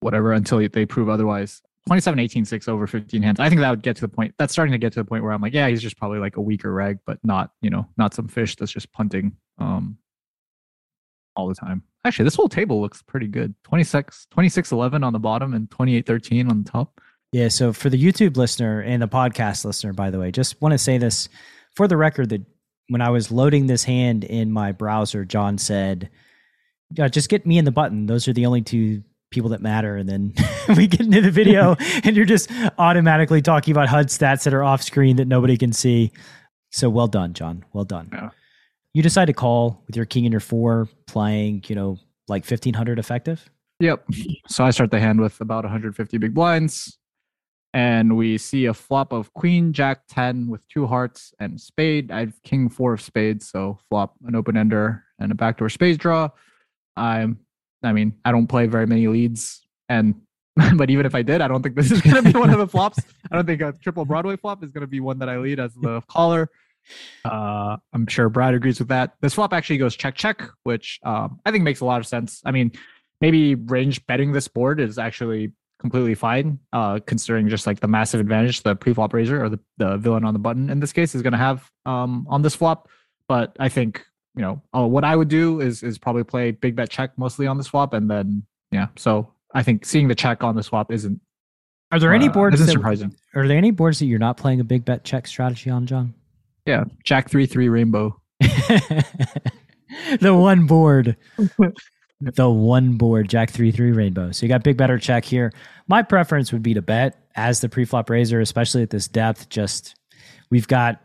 [0.00, 1.62] whatever until they prove otherwise.
[1.86, 3.40] 27, 18, 6 over 15 hands.
[3.40, 4.34] I think that would get to the point.
[4.38, 6.36] That's starting to get to the point where I'm like, yeah, he's just probably like
[6.36, 9.98] a weaker reg, but not, you know, not some fish that's just punting um
[11.36, 11.82] all the time.
[12.04, 13.54] Actually, this whole table looks pretty good.
[13.64, 17.00] 26, 26 11 on the bottom and 28 13 on the top.
[17.32, 17.48] Yeah.
[17.48, 20.78] So for the YouTube listener and the podcast listener, by the way, just want to
[20.78, 21.28] say this
[21.74, 22.42] for the record that
[22.88, 26.10] when I was loading this hand in my browser, John said,
[26.90, 28.06] yeah, just get me in the button.
[28.06, 29.96] Those are the only two people that matter.
[29.96, 30.34] And then
[30.76, 34.62] we get into the video and you're just automatically talking about HUD stats that are
[34.62, 36.12] off screen that nobody can see.
[36.70, 37.64] So well done, John.
[37.72, 38.10] Well done.
[38.12, 38.30] Yeah.
[38.92, 42.98] You decide to call with your king and your four playing, you know, like 1500
[42.98, 43.50] effective.
[43.80, 44.04] Yep.
[44.48, 46.96] So I start the hand with about 150 big blinds.
[47.74, 52.12] And we see a flop of queen, jack 10 with two hearts and spade.
[52.12, 53.50] I have king four of spades.
[53.50, 56.28] So flop an open ender and a backdoor spades draw.
[56.96, 57.40] I'm,
[57.82, 59.66] I mean, I don't play very many leads.
[59.88, 60.14] And,
[60.76, 62.60] but even if I did, I don't think this is going to be one of
[62.60, 63.00] the flops.
[63.32, 65.58] I don't think a triple Broadway flop is going to be one that I lead
[65.58, 66.48] as the caller.
[67.24, 69.14] Uh, I'm sure Brad agrees with that.
[69.20, 72.40] This flop actually goes check, check, which um, I think makes a lot of sense.
[72.44, 72.70] I mean,
[73.20, 78.20] maybe range betting this board is actually completely fine, uh, considering just like the massive
[78.20, 81.22] advantage the pre-flop raiser or the, the villain on the button in this case is
[81.22, 82.88] going to have um, on this flop.
[83.28, 84.04] But I think
[84.36, 87.46] you know uh, what I would do is is probably play big bet check mostly
[87.46, 88.88] on the swap, and then yeah.
[88.96, 91.20] So I think seeing the check on the swap isn't
[91.92, 93.14] Are there any uh, boards isn't that, surprising.
[93.34, 96.14] are there any boards that you're not playing a big bet check strategy on, John?
[96.66, 98.20] Yeah, Jack three three rainbow.
[98.40, 101.16] the one board.
[102.34, 104.32] the one board, Jack 3 3 rainbow.
[104.32, 105.52] So you got big better check here.
[105.88, 109.48] My preference would be to bet as the preflop raiser, especially at this depth.
[109.48, 109.94] Just
[110.50, 111.00] we've got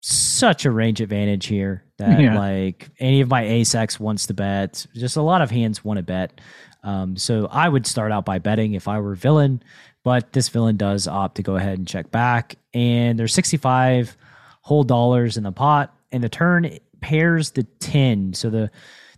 [0.00, 2.38] such a range advantage here that Yeah.
[2.38, 4.86] like any of my ace X wants to bet.
[4.94, 6.40] Just a lot of hands want to bet.
[6.82, 9.62] Um, so I would start out by betting if I were villain,
[10.02, 12.56] but this villain does opt to go ahead and check back.
[12.74, 14.16] And there's 65
[14.60, 18.34] whole dollars in the pot, and the turn pairs the 10.
[18.34, 18.70] So the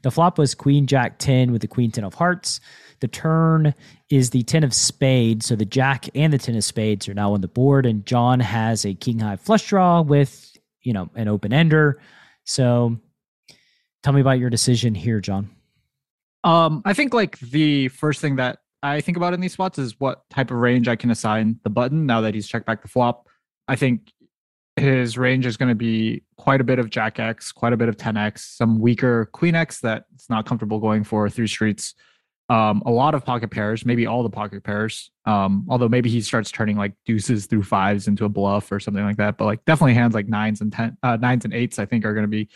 [0.07, 2.61] the flop was Queen Jack 10 with the Queen 10 of hearts.
[3.01, 3.75] The turn
[4.09, 5.47] is the 10 of spades.
[5.47, 8.38] So the Jack and the 10 of spades are now on the board, and John
[8.38, 12.01] has a King High flush draw with you know an open ender.
[12.45, 13.01] So
[14.05, 15.51] tell me about your decision here, John.
[16.45, 19.99] Um, I think like the first thing that I think about in these spots is
[19.99, 22.87] what type of range I can assign the button now that he's checked back the
[22.87, 23.27] flop.
[23.66, 24.12] I think
[24.77, 27.89] his range is going to be quite a bit of Jack X, quite a bit
[27.89, 31.95] of 10X, some weaker Queen X that it's not comfortable going for through streets.
[32.49, 35.11] Um, a lot of pocket pairs, maybe all the pocket pairs.
[35.25, 39.03] Um, although maybe he starts turning like deuces through fives into a bluff or something
[39.03, 39.37] like that.
[39.37, 42.15] But like definitely hands like nines and ten, uh, nines and eights, I think are
[42.15, 42.49] going to be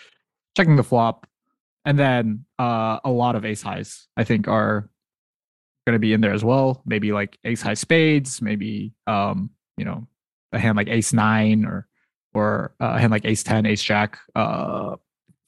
[0.56, 1.26] checking the flop
[1.84, 4.88] and then uh, a lot of ace highs i think are
[5.86, 9.84] going to be in there as well maybe like ace high spades maybe um you
[9.84, 10.06] know
[10.52, 11.86] a hand like ace nine or
[12.34, 14.96] or uh, hand like ace 10 ace jack uh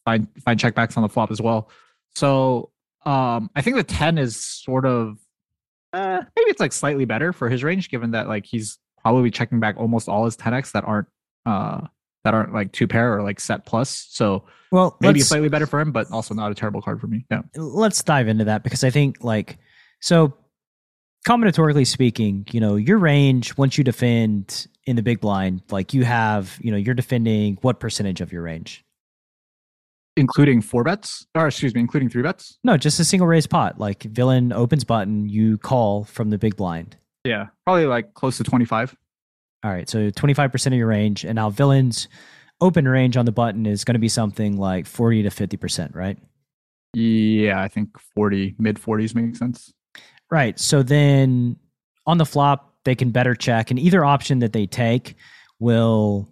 [0.04, 1.70] find find checkbacks on the flop as well
[2.14, 2.70] so
[3.06, 5.18] um i think the 10 is sort of
[5.92, 9.60] uh, maybe it's like slightly better for his range given that like he's probably checking
[9.60, 11.08] back almost all his 10x that aren't
[11.44, 11.80] uh
[12.24, 15.80] that aren't like two pair or like set plus so Well, maybe slightly better for
[15.80, 17.26] him, but also not a terrible card for me.
[17.30, 17.42] Yeah.
[17.56, 19.58] let's dive into that because I think like
[20.00, 20.32] so
[21.26, 26.04] combinatorically speaking, you know, your range once you defend in the big blind, like you
[26.04, 28.84] have, you know, you're defending what percentage of your range?
[30.16, 32.58] Including four bets, or excuse me, including three bets.
[32.64, 33.78] No, just a single raise pot.
[33.78, 36.96] Like villain opens button, you call from the big blind.
[37.24, 37.46] Yeah.
[37.64, 38.96] Probably like close to 25.
[39.64, 41.24] All right, so 25% of your range.
[41.24, 42.08] And now villain's
[42.60, 46.18] open range on the button is going to be something like 40 to 50%, right?
[46.94, 47.62] Yeah.
[47.62, 49.72] I think 40, mid 40s makes sense.
[50.30, 50.58] Right.
[50.58, 51.56] So then
[52.06, 55.14] on the flop, they can better check, and either option that they take
[55.58, 56.28] will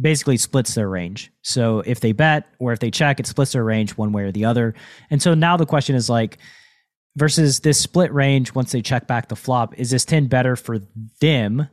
[0.00, 1.30] basically splits their range.
[1.42, 4.32] So if they bet or if they check, it splits their range one way or
[4.32, 4.74] the other.
[5.10, 6.38] And so now the question is like,
[7.16, 10.78] versus this split range once they check back the flop, is this 10 better for
[11.20, 11.68] them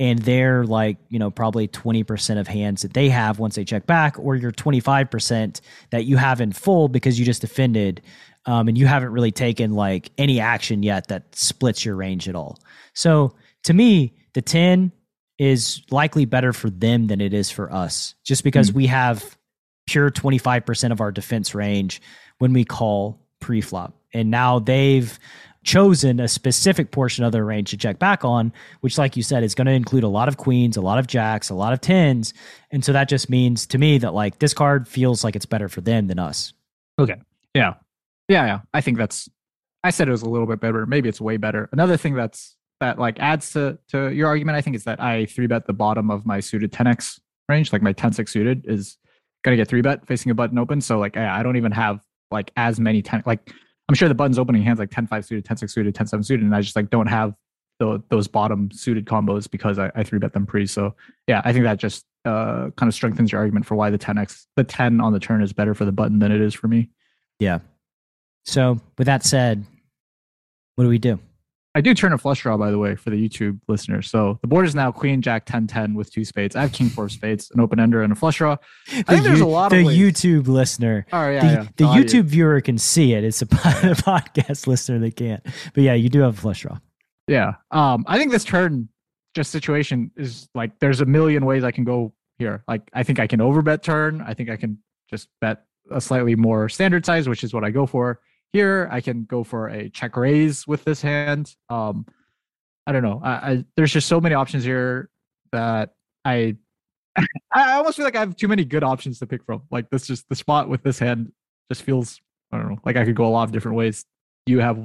[0.00, 3.86] and they're like you know probably 20% of hands that they have once they check
[3.86, 8.02] back or your 25% that you have in full because you just defended
[8.46, 12.34] um, and you haven't really taken like any action yet that splits your range at
[12.34, 12.58] all
[12.94, 14.92] so to me the 10
[15.38, 18.74] is likely better for them than it is for us just because mm.
[18.74, 19.36] we have
[19.86, 22.00] pure 25% of our defense range
[22.38, 25.18] when we call pre-flop and now they've
[25.64, 29.42] chosen a specific portion of their range to check back on, which, like you said,
[29.42, 31.80] is going to include a lot of queens, a lot of jacks, a lot of
[31.80, 32.32] tens.
[32.70, 35.68] And so that just means to me that like this card feels like it's better
[35.68, 36.52] for them than us.
[36.98, 37.16] Okay.
[37.54, 37.74] Yeah.
[38.28, 38.46] Yeah.
[38.46, 38.60] Yeah.
[38.72, 39.28] I think that's,
[39.82, 40.86] I said it was a little bit better.
[40.86, 41.68] Maybe it's way better.
[41.72, 45.26] Another thing that's, that like adds to, to your argument, I think, is that I
[45.26, 48.98] three bet the bottom of my suited 10x range, like my 10 6 suited is
[49.44, 50.80] to get three bet facing a button open.
[50.80, 53.52] So like, I don't even have like as many 10, like
[53.88, 56.24] I'm sure the button's opening hands like 10 5 suited, 10 6 suited, 10 7
[56.24, 57.34] suited, and I just like don't have
[57.78, 60.66] the, those bottom suited combos because I, I three bet them pre.
[60.66, 60.94] So
[61.26, 64.46] yeah, I think that just uh, kind of strengthens your argument for why the 10x,
[64.56, 66.90] the 10 on the turn is better for the button than it is for me.
[67.38, 67.58] Yeah.
[68.46, 69.64] So with that said,
[70.76, 71.18] what do we do?
[71.76, 74.08] I do turn a flush draw, by the way, for the YouTube listeners.
[74.08, 76.54] So the board is now Queen Jack 10 10 with two spades.
[76.54, 78.56] I have King four spades, an open ender, and a flush draw.
[78.92, 81.04] I the think there's a lot the of the YouTube listener.
[81.12, 81.68] Oh yeah, the, yeah.
[81.76, 83.24] the YouTube viewer can see it.
[83.24, 85.44] It's a podcast listener that can't.
[85.74, 86.78] But yeah, you do have a flush draw.
[87.26, 87.54] Yeah.
[87.70, 88.88] Um, I think this turn
[89.34, 92.62] just situation is like there's a million ways I can go here.
[92.68, 94.22] Like I think I can overbet turn.
[94.22, 94.78] I think I can
[95.10, 98.20] just bet a slightly more standard size, which is what I go for.
[98.54, 101.56] Here, I can go for a check raise with this hand.
[101.68, 102.06] Um,
[102.86, 103.20] I don't know.
[103.22, 105.10] I, I there's just so many options here
[105.50, 106.56] that I
[107.52, 109.62] I almost feel like I have too many good options to pick from.
[109.72, 111.32] Like this just the spot with this hand
[111.68, 112.20] just feels
[112.52, 114.04] I don't know, like I could go a lot of different ways.
[114.46, 114.76] You have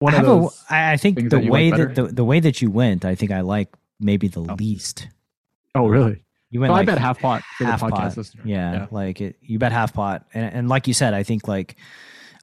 [0.00, 3.04] one I have a I think the way that, the, the way that you went,
[3.04, 4.56] I think I like maybe the oh.
[4.58, 5.06] least.
[5.76, 6.24] Oh really?
[6.50, 6.72] You went.
[6.72, 8.16] like I bet half pot for half the podcast pot.
[8.16, 8.42] listener.
[8.44, 9.36] Yeah, yeah, like it.
[9.42, 11.76] You bet half pot, and and like you said, I think like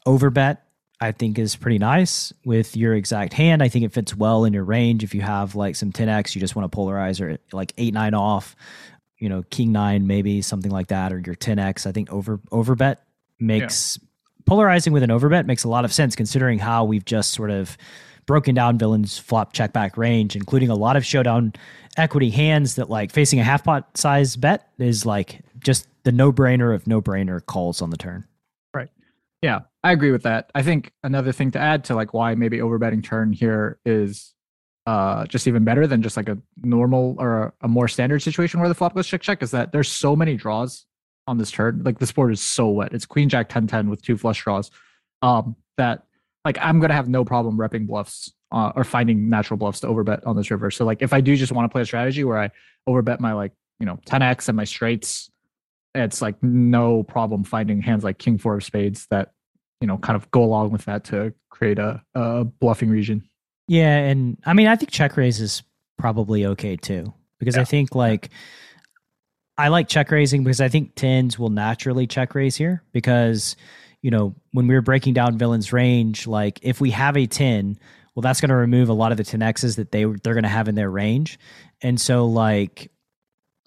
[0.05, 0.57] overbet
[1.01, 3.63] I think is pretty nice with your exact hand.
[3.63, 5.03] I think it fits well in your range.
[5.03, 8.13] If you have like some 10x, you just want to polarize or like eight nine
[8.13, 8.55] off,
[9.17, 11.87] you know, king nine maybe something like that, or your 10x.
[11.87, 12.97] I think over overbet
[13.39, 14.07] makes yeah.
[14.45, 17.79] polarizing with an overbet makes a lot of sense considering how we've just sort of
[18.27, 21.51] broken down villains flop check back range, including a lot of showdown
[21.97, 26.31] equity hands that like facing a half pot size bet is like just the no
[26.31, 28.23] brainer of no brainer calls on the turn.
[28.71, 28.89] Right.
[29.41, 30.51] Yeah, I agree with that.
[30.53, 34.33] I think another thing to add to like why maybe overbetting turn here is
[34.85, 38.59] uh just even better than just like a normal or a, a, more standard situation
[38.59, 40.85] where the flop goes check check is that there's so many draws
[41.27, 41.81] on this turn.
[41.83, 42.93] Like this board is so wet.
[42.93, 44.71] It's queen jack 10 10 with two flush draws.
[45.21, 46.03] Um that
[46.45, 50.25] like I'm gonna have no problem repping bluffs uh, or finding natural bluffs to overbet
[50.27, 50.71] on this river.
[50.71, 52.49] So like if I do just want to play a strategy where I
[52.87, 55.29] overbet my like you know 10x and my straights
[55.93, 59.33] it's like no problem finding hands like king four of spades that
[59.81, 63.27] you know kind of go along with that to create a, a bluffing region.
[63.67, 65.63] Yeah and i mean i think check raise is
[65.97, 67.61] probably okay too because yeah.
[67.61, 68.29] i think like
[69.57, 73.55] i like check raising because i think tens will naturally check raise here because
[74.01, 77.77] you know when we were breaking down villains range like if we have a 10
[78.15, 80.49] well that's going to remove a lot of the 10x's that they they're going to
[80.49, 81.39] have in their range.
[81.81, 82.91] And so like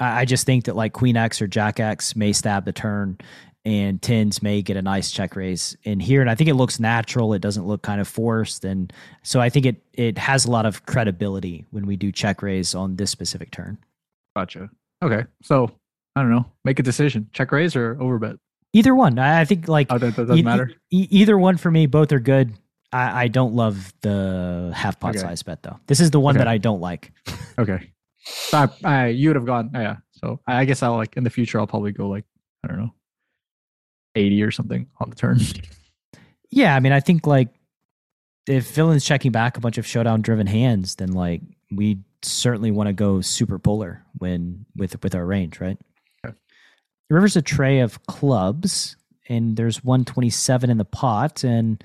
[0.01, 3.19] I just think that like Queen X or Jack X may stab the turn
[3.65, 6.21] and tens may get a nice check raise in here.
[6.21, 7.33] And I think it looks natural.
[7.33, 8.65] It doesn't look kind of forced.
[8.65, 12.43] And so I think it it has a lot of credibility when we do check
[12.43, 13.79] raise on this specific turn.
[14.37, 14.69] Gotcha.
[15.03, 15.25] Okay.
[15.43, 15.71] So
[16.17, 16.47] I don't know.
[16.65, 17.29] Make a decision.
[17.33, 18.39] Check raise or overbet?
[18.73, 19.19] Either one.
[19.19, 20.71] I think like oh, that, that doesn't e- matter.
[20.91, 21.87] E- either one for me.
[21.87, 22.53] Both are good.
[22.93, 25.21] I, I don't love the half pot okay.
[25.21, 25.79] size bet though.
[25.87, 26.45] This is the one okay.
[26.45, 27.13] that I don't like.
[27.59, 27.91] okay.
[28.25, 29.97] So I, I, you would have gone, yeah.
[30.13, 32.25] So I guess I'll like in the future I'll probably go like
[32.65, 32.95] I don't know,
[34.15, 35.39] eighty or something on the turn.
[36.51, 37.49] Yeah, I mean I think like
[38.47, 41.41] if villain's checking back a bunch of showdown driven hands, then like
[41.73, 45.79] we certainly want to go super polar when with with our range, right?
[46.25, 46.35] Okay.
[47.09, 48.97] The river's a trey of clubs,
[49.29, 51.83] and there's 127 in the pot, and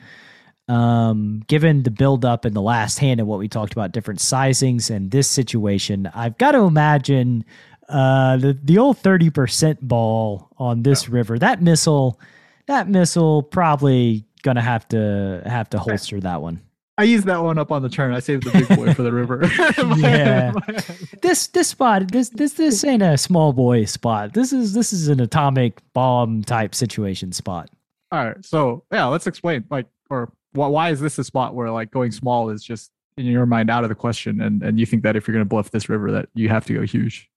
[0.68, 4.20] um, given the build up in the last hand and what we talked about, different
[4.20, 7.44] sizings and this situation, I've got to imagine
[7.90, 11.16] uh, the the old thirty percent ball on this yeah.
[11.16, 11.40] river.
[11.40, 12.20] That missile,
[12.68, 16.62] that missile probably gonna have to have to holster that one.
[17.00, 18.14] I used that one up on the turn.
[18.14, 19.42] I saved the big boy for the river.
[19.98, 20.52] yeah,
[21.22, 24.34] this this spot this this this ain't a small boy spot.
[24.34, 27.70] This is this is an atomic bomb type situation spot.
[28.12, 31.90] All right, so yeah, let's explain like or why is this a spot where like
[31.90, 35.04] going small is just in your mind out of the question, and and you think
[35.04, 37.30] that if you're going to bluff this river, that you have to go huge.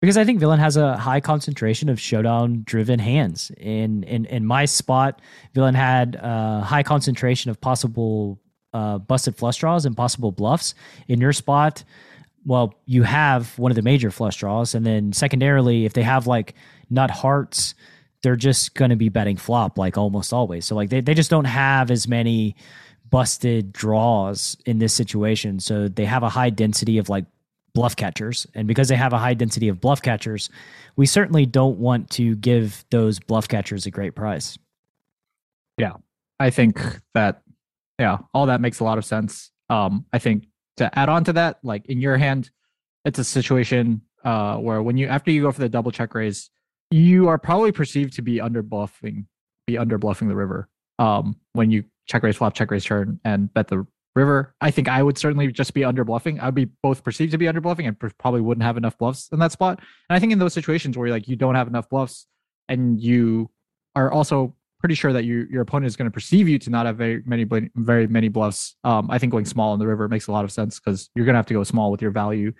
[0.00, 3.50] Because I think Villain has a high concentration of showdown driven hands.
[3.56, 5.20] In in in my spot,
[5.54, 8.40] Villain had a high concentration of possible
[8.72, 10.74] uh, busted flush draws and possible bluffs.
[11.08, 11.82] In your spot,
[12.44, 16.28] well, you have one of the major flush draws, and then secondarily, if they have
[16.28, 16.54] like
[16.90, 17.74] nut hearts,
[18.22, 20.64] they're just going to be betting flop like almost always.
[20.64, 22.54] So like they they just don't have as many
[23.10, 25.58] busted draws in this situation.
[25.58, 27.24] So they have a high density of like
[27.74, 28.46] bluff catchers.
[28.54, 30.50] And because they have a high density of bluff catchers,
[30.96, 34.58] we certainly don't want to give those bluff catchers a great price.
[35.76, 35.94] Yeah.
[36.40, 36.80] I think
[37.14, 37.42] that
[37.98, 39.50] yeah, all that makes a lot of sense.
[39.70, 40.46] Um, I think
[40.76, 42.50] to add on to that, like in your hand,
[43.04, 46.50] it's a situation uh where when you after you go for the double check raise,
[46.90, 49.26] you are probably perceived to be under bluffing,
[49.66, 50.68] be under bluffing the river.
[50.98, 54.54] Um, when you check raise flop, check raise turn, and bet the river.
[54.60, 56.40] I think I would certainly just be under bluffing.
[56.40, 59.38] I'd be both perceived to be under bluffing and probably wouldn't have enough bluffs in
[59.38, 59.78] that spot.
[59.78, 62.26] And I think in those situations where like you don't have enough bluffs
[62.68, 63.50] and you
[63.94, 66.86] are also pretty sure that you, your opponent is going to perceive you to not
[66.86, 67.44] have very many
[67.76, 68.76] very many bluffs.
[68.84, 71.24] Um, I think going small in the river makes a lot of sense because you're
[71.24, 72.52] going to have to go small with your value,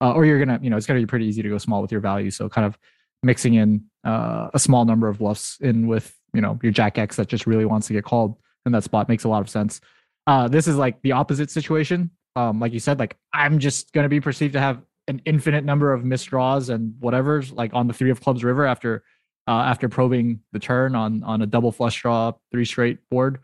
[0.00, 1.58] uh, or you're going to you know it's going to be pretty easy to go
[1.58, 2.30] small with your value.
[2.30, 2.78] So kind of
[3.22, 7.16] mixing in uh, a small number of bluffs in with you know your Jack X
[7.16, 8.36] that just really wants to get called
[8.66, 9.80] in that spot makes a lot of sense.
[10.26, 12.10] Uh, this is like the opposite situation.
[12.36, 15.92] Um, like you said, like I'm just gonna be perceived to have an infinite number
[15.92, 19.04] of misdraws and whatever's like on the three of clubs river after
[19.46, 23.40] uh, after probing the turn on on a double flush draw three straight board.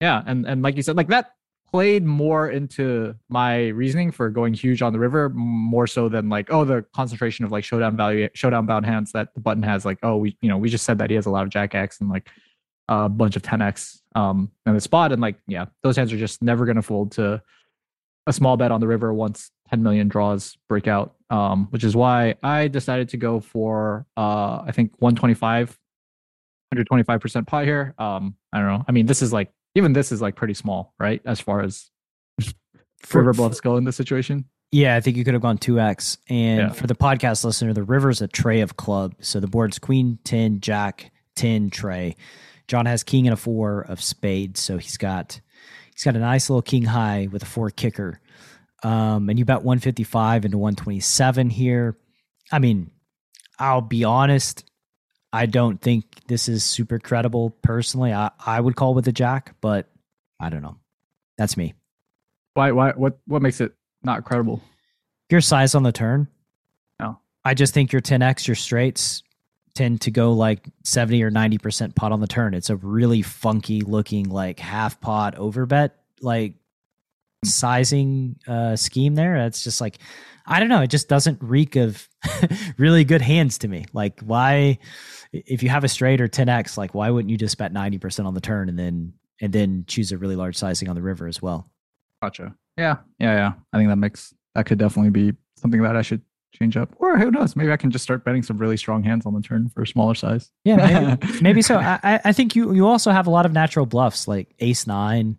[0.00, 1.32] Yeah, and and like you said, like that
[1.70, 6.48] played more into my reasoning for going huge on the river more so than like
[6.50, 9.98] oh the concentration of like showdown value showdown bound hands that the button has like
[10.02, 12.00] oh we you know we just said that he has a lot of jack x
[12.00, 12.28] and like
[12.90, 16.42] a bunch of 10x um in the spot and like yeah those hands are just
[16.42, 17.40] never going to fold to
[18.26, 21.94] a small bet on the river once 10 million draws break out um which is
[21.94, 25.78] why i decided to go for uh i think 125
[26.74, 30.20] 125% pot here um i don't know i mean this is like even this is
[30.20, 31.90] like pretty small right as far as
[33.02, 36.18] for, river bluffs go in this situation yeah, I think you could have gone 2x.
[36.28, 36.68] And yeah.
[36.70, 39.16] for the podcast listener, the river's a trey of club.
[39.20, 42.14] So the board's queen, 10, jack, 10, trey.
[42.70, 45.40] John has king and a four of spades, so he's got
[45.92, 48.20] he's got a nice little king high with a four kicker.
[48.84, 51.98] Um, and you bet 155 into 127 here.
[52.52, 52.92] I mean,
[53.58, 54.64] I'll be honest,
[55.32, 58.12] I don't think this is super credible personally.
[58.12, 59.90] I, I would call with a jack, but
[60.38, 60.76] I don't know.
[61.36, 61.74] That's me.
[62.54, 63.72] Why why what what makes it
[64.04, 64.62] not credible?
[65.28, 66.28] Your size on the turn.
[67.00, 67.18] No.
[67.44, 69.24] I just think your 10x, your straights,
[69.80, 72.52] tend to go like 70 or 90% pot on the turn.
[72.52, 76.52] It's a really funky looking like half pot overbet like
[77.46, 79.36] sizing uh scheme there.
[79.46, 79.96] It's just like
[80.44, 82.06] I don't know, it just doesn't reek of
[82.76, 83.86] really good hands to me.
[83.94, 84.78] Like why
[85.32, 88.34] if you have a straight or 10x, like why wouldn't you just bet 90% on
[88.34, 91.40] the turn and then and then choose a really large sizing on the river as
[91.40, 91.70] well?
[92.20, 92.54] Gotcha.
[92.76, 92.96] Yeah.
[93.18, 93.52] Yeah, yeah.
[93.72, 96.20] I think that makes that could definitely be something that I should
[96.52, 96.94] change up.
[96.98, 97.56] Or who knows?
[97.56, 99.86] Maybe I can just start betting some really strong hands on the turn for a
[99.86, 100.50] smaller size.
[100.64, 101.76] Yeah, maybe, maybe so.
[101.78, 105.38] I, I think you you also have a lot of natural bluffs like ace nine,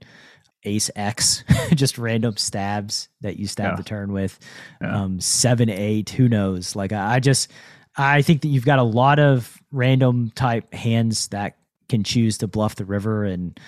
[0.64, 1.44] ace X,
[1.74, 3.76] just random stabs that you stab yeah.
[3.76, 4.40] the turn with.
[4.82, 5.04] Yeah.
[5.04, 6.76] Um, seven eight, who knows?
[6.76, 7.52] Like I, I just
[7.98, 11.58] I think that you've got a lot of random type hands that
[11.90, 13.60] can choose to bluff the river, and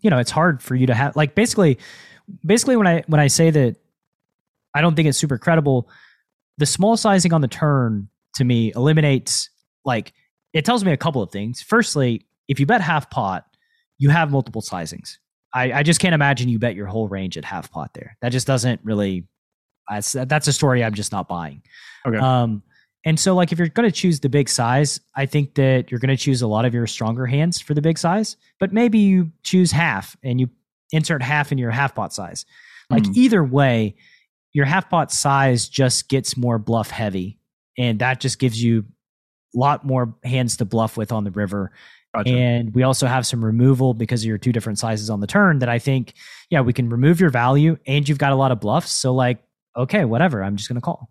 [0.00, 1.78] you know it's hard for you to have like basically
[2.44, 3.76] basically when I when I say that
[4.74, 5.88] I don't think it's super credible
[6.58, 9.50] the small sizing on the turn to me eliminates
[9.84, 10.12] like
[10.52, 11.62] it tells me a couple of things.
[11.62, 13.46] Firstly, if you bet half pot,
[13.98, 15.18] you have multiple sizings.
[15.54, 18.16] I, I just can't imagine you bet your whole range at half pot there.
[18.22, 19.26] That just doesn't really.
[19.88, 21.62] That's that's a story I'm just not buying.
[22.06, 22.16] Okay.
[22.16, 22.62] Um,
[23.04, 26.00] and so like if you're going to choose the big size, I think that you're
[26.00, 28.36] going to choose a lot of your stronger hands for the big size.
[28.60, 30.48] But maybe you choose half and you
[30.92, 32.46] insert half in your half pot size.
[32.90, 33.16] Like mm.
[33.16, 33.96] either way,
[34.52, 37.38] your half pot size just gets more bluff heavy,
[37.78, 38.84] and that just gives you
[39.54, 41.72] a lot more hands to bluff with on the river.
[42.14, 42.30] Gotcha.
[42.30, 45.60] And we also have some removal because of your two different sizes on the turn
[45.60, 46.12] that I think,
[46.50, 48.92] yeah, we can remove your value and you've got a lot of bluffs.
[48.92, 49.42] So, like,
[49.76, 51.08] okay, whatever, I'm just going to call.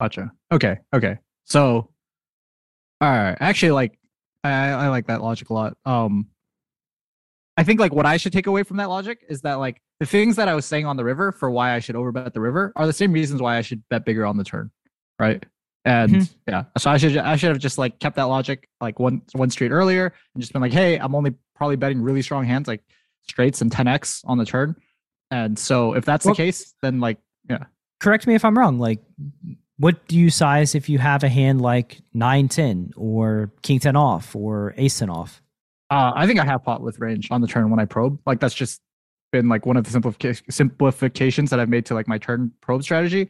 [0.00, 0.32] Gotcha.
[0.50, 0.78] Okay.
[0.94, 1.18] Okay.
[1.44, 1.90] So,
[3.02, 3.36] all right.
[3.38, 3.98] Actually, like,
[4.42, 5.76] I, I like that logic a lot.
[5.84, 6.28] Um,
[7.56, 10.06] I think like what I should take away from that logic is that like the
[10.06, 12.72] things that I was saying on the river for why I should overbet the river
[12.76, 14.70] are the same reasons why I should bet bigger on the turn,
[15.18, 15.44] right?
[15.84, 16.50] And mm-hmm.
[16.50, 19.50] yeah, so I should I should have just like kept that logic like one one
[19.50, 22.82] straight earlier and just been like, hey, I'm only probably betting really strong hands like
[23.28, 24.76] straights and 10x on the turn.
[25.30, 27.64] And so if that's Well- the case, then like yeah.
[28.00, 28.78] Correct me if I'm wrong.
[28.78, 29.00] Like,
[29.76, 33.96] what do you size if you have a hand like nine ten or king ten
[33.96, 35.42] off or ace ten off?
[35.90, 38.20] Uh, I think I have pot with range on the turn when I probe.
[38.24, 38.80] Like that's just
[39.32, 42.82] been like one of the simplifica- simplifications that I've made to like my turn probe
[42.82, 43.28] strategy.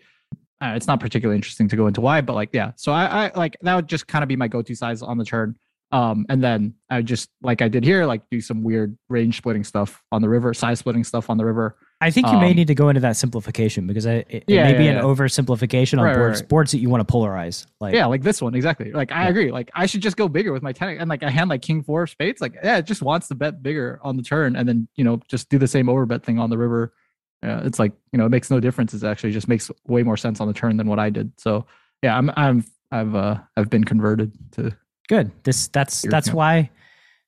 [0.62, 2.72] Uh, it's not particularly interesting to go into why, but like yeah.
[2.76, 5.24] So I, I like that would just kind of be my go-to size on the
[5.24, 5.56] turn.
[5.92, 9.64] Um, and then I just like I did here, like do some weird range splitting
[9.64, 11.76] stuff on the river, size splitting stuff on the river.
[12.02, 14.44] I think you may Um, need to go into that simplification because I, it, it
[14.48, 15.02] Yeah, may be yeah, an yeah.
[15.02, 16.48] oversimplification on Right, boards right.
[16.48, 17.66] boards that you want to polarize.
[17.78, 18.90] Like, yeah, like this one exactly.
[18.92, 19.28] Like I Yeah.
[19.30, 19.50] agree.
[19.52, 21.82] Like I should just go bigger with my ten and like a hand like king
[21.82, 22.40] four of spades.
[22.40, 25.20] Like yeah, it just wants to bet bigger on the turn and then you know
[25.28, 26.94] just do the same overbet thing on the river.
[27.42, 28.94] Yeah, it's like you know it makes no difference.
[28.94, 31.32] It actually just makes way more sense on the turn than what I did.
[31.38, 31.66] So
[32.02, 34.74] yeah, I'm I'm I've uh I've been converted to
[35.08, 35.30] good.
[35.44, 36.32] This that's that's yeah.
[36.34, 36.70] why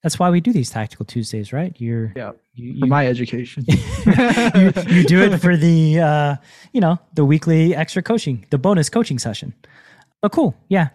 [0.03, 1.74] that's why we do these tactical Tuesdays, right?
[1.78, 3.64] You're Yeah, you, for my education.
[3.68, 6.36] you, you do it for the uh,
[6.72, 9.55] you know the weekly extra coaching, the bonus coaching session.
[10.22, 10.55] Oh, cool.
[10.68, 10.88] Yeah.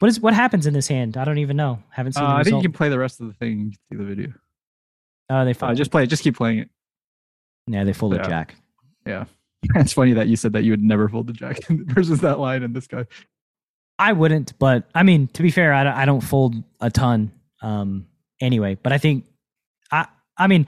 [0.00, 1.16] What is what happens in this hand?
[1.16, 1.82] I don't even know.
[1.90, 3.58] Haven't seen Uh, I think you can play the rest of the thing.
[3.60, 4.32] You see the video.
[5.30, 5.76] oh, they Uh, fold.
[5.76, 6.08] just play it.
[6.08, 6.68] Just keep playing it.
[7.66, 8.28] yeah, they fold a yeah.
[8.28, 8.54] jack.
[9.06, 9.24] Yeah,
[9.76, 12.62] it's funny that you said that you would never fold the jack versus that line
[12.62, 13.06] and this guy.
[13.98, 17.30] I wouldn't, but I mean, to be fair, I don't, I don't fold a ton
[17.62, 18.06] um,
[18.44, 18.76] anyway.
[18.82, 19.24] But I think
[19.90, 20.06] I
[20.38, 20.66] I mean,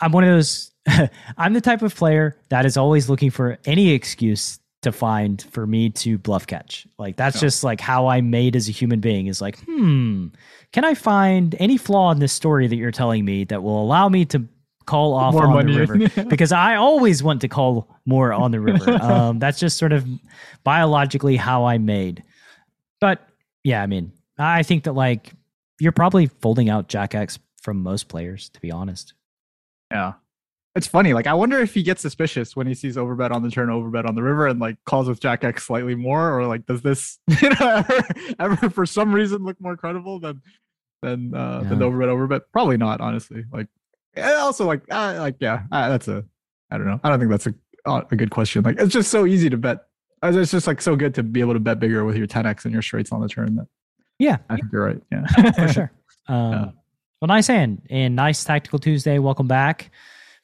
[0.00, 0.70] I'm one of those.
[1.38, 5.64] I'm the type of player that is always looking for any excuse to find for
[5.64, 6.88] me to bluff catch.
[6.98, 7.42] Like that's Yeah.
[7.42, 9.28] just like how I'm made as a human being.
[9.28, 10.26] Is like, hmm,
[10.72, 14.08] can I find any flaw in this story that you're telling me that will allow
[14.08, 14.44] me to
[14.86, 15.72] call off More on money.
[15.74, 16.24] the river?
[16.28, 18.98] because I always want to call more on the river.
[19.00, 20.04] Um, that's just sort of
[20.64, 22.24] biologically how I'm made.
[23.00, 23.20] But
[23.62, 25.32] yeah, I mean, I think that like
[25.82, 29.14] you're probably folding out Jack X from most players, to be honest.
[29.90, 30.12] Yeah.
[30.76, 31.12] It's funny.
[31.12, 34.08] Like, I wonder if he gets suspicious when he sees overbet on the turn, overbet
[34.08, 37.18] on the river, and like calls with Jack X slightly more, or like, does this,
[37.42, 38.04] you know, ever,
[38.38, 40.40] ever for some reason look more credible than
[41.02, 42.42] than uh, than the overbet overbet?
[42.52, 43.44] Probably not, honestly.
[43.52, 43.66] Like,
[44.14, 46.24] and also like, uh, like yeah, uh, that's a,
[46.70, 47.00] I don't know.
[47.02, 47.54] I don't think that's a
[47.84, 48.62] a good question.
[48.62, 49.88] Like, it's just so easy to bet.
[50.22, 52.72] It's just like so good to be able to bet bigger with your 10x and
[52.72, 53.56] your straights on the turn.
[53.56, 53.66] That
[54.18, 55.02] Yeah, I think you're right.
[55.10, 55.92] Yeah, for sure.
[56.28, 56.64] Um, Yeah.
[57.20, 59.18] Well, nice hand and nice tactical Tuesday.
[59.18, 59.90] Welcome back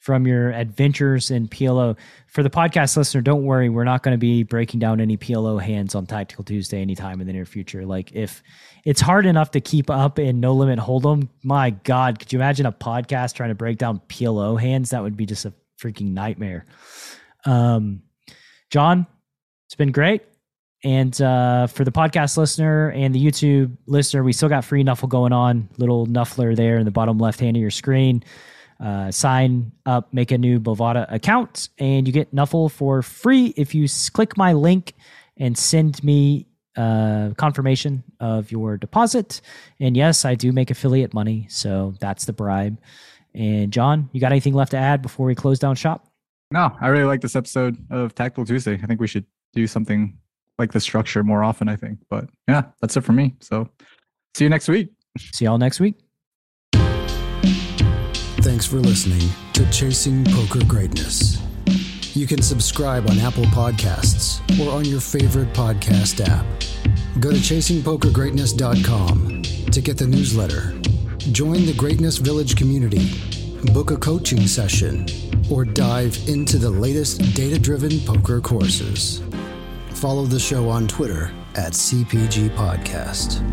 [0.01, 1.97] from your adventures in PLO.
[2.27, 5.61] For the podcast listener, don't worry, we're not going to be breaking down any PLO
[5.61, 7.85] hands on Tactical Tuesday anytime in the near future.
[7.85, 8.41] Like if
[8.85, 12.65] it's hard enough to keep up in No Limit Hold'em, my God, could you imagine
[12.65, 14.89] a podcast trying to break down PLO hands?
[14.91, 16.65] That would be just a freaking nightmare.
[17.45, 18.03] Um,
[18.69, 19.07] John,
[19.67, 20.23] it's been great.
[20.83, 25.09] And uh, for the podcast listener and the YouTube listener, we still got free Nuffle
[25.09, 25.67] going on.
[25.77, 28.23] Little Nuffler there in the bottom left hand of your screen.
[28.79, 33.75] Uh, sign up, make a new Bovada account, and you get Nuffle for free if
[33.75, 34.93] you click my link
[35.35, 39.41] and send me uh, confirmation of your deposit.
[39.81, 42.79] And yes, I do make affiliate money, so that's the bribe.
[43.35, 46.07] And John, you got anything left to add before we close down shop?
[46.51, 48.79] No, I really like this episode of Tactical Tuesday.
[48.81, 50.17] I think we should do something
[50.59, 51.99] like the structure more often, I think.
[52.09, 53.35] But yeah, that's it for me.
[53.39, 53.69] So
[54.35, 54.89] see you next week.
[55.17, 55.95] See y'all next week.
[58.41, 61.39] Thanks for listening to Chasing Poker Greatness.
[62.15, 66.45] You can subscribe on Apple Podcasts or on your favorite podcast app.
[67.19, 69.41] Go to chasingpokergreatness.com
[69.71, 70.73] to get the newsletter.
[71.31, 73.11] Join the Greatness Village community,
[73.73, 75.05] book a coaching session,
[75.51, 79.21] or dive into the latest data driven poker courses.
[79.99, 83.43] Follow the show on Twitter at CPG Podcast.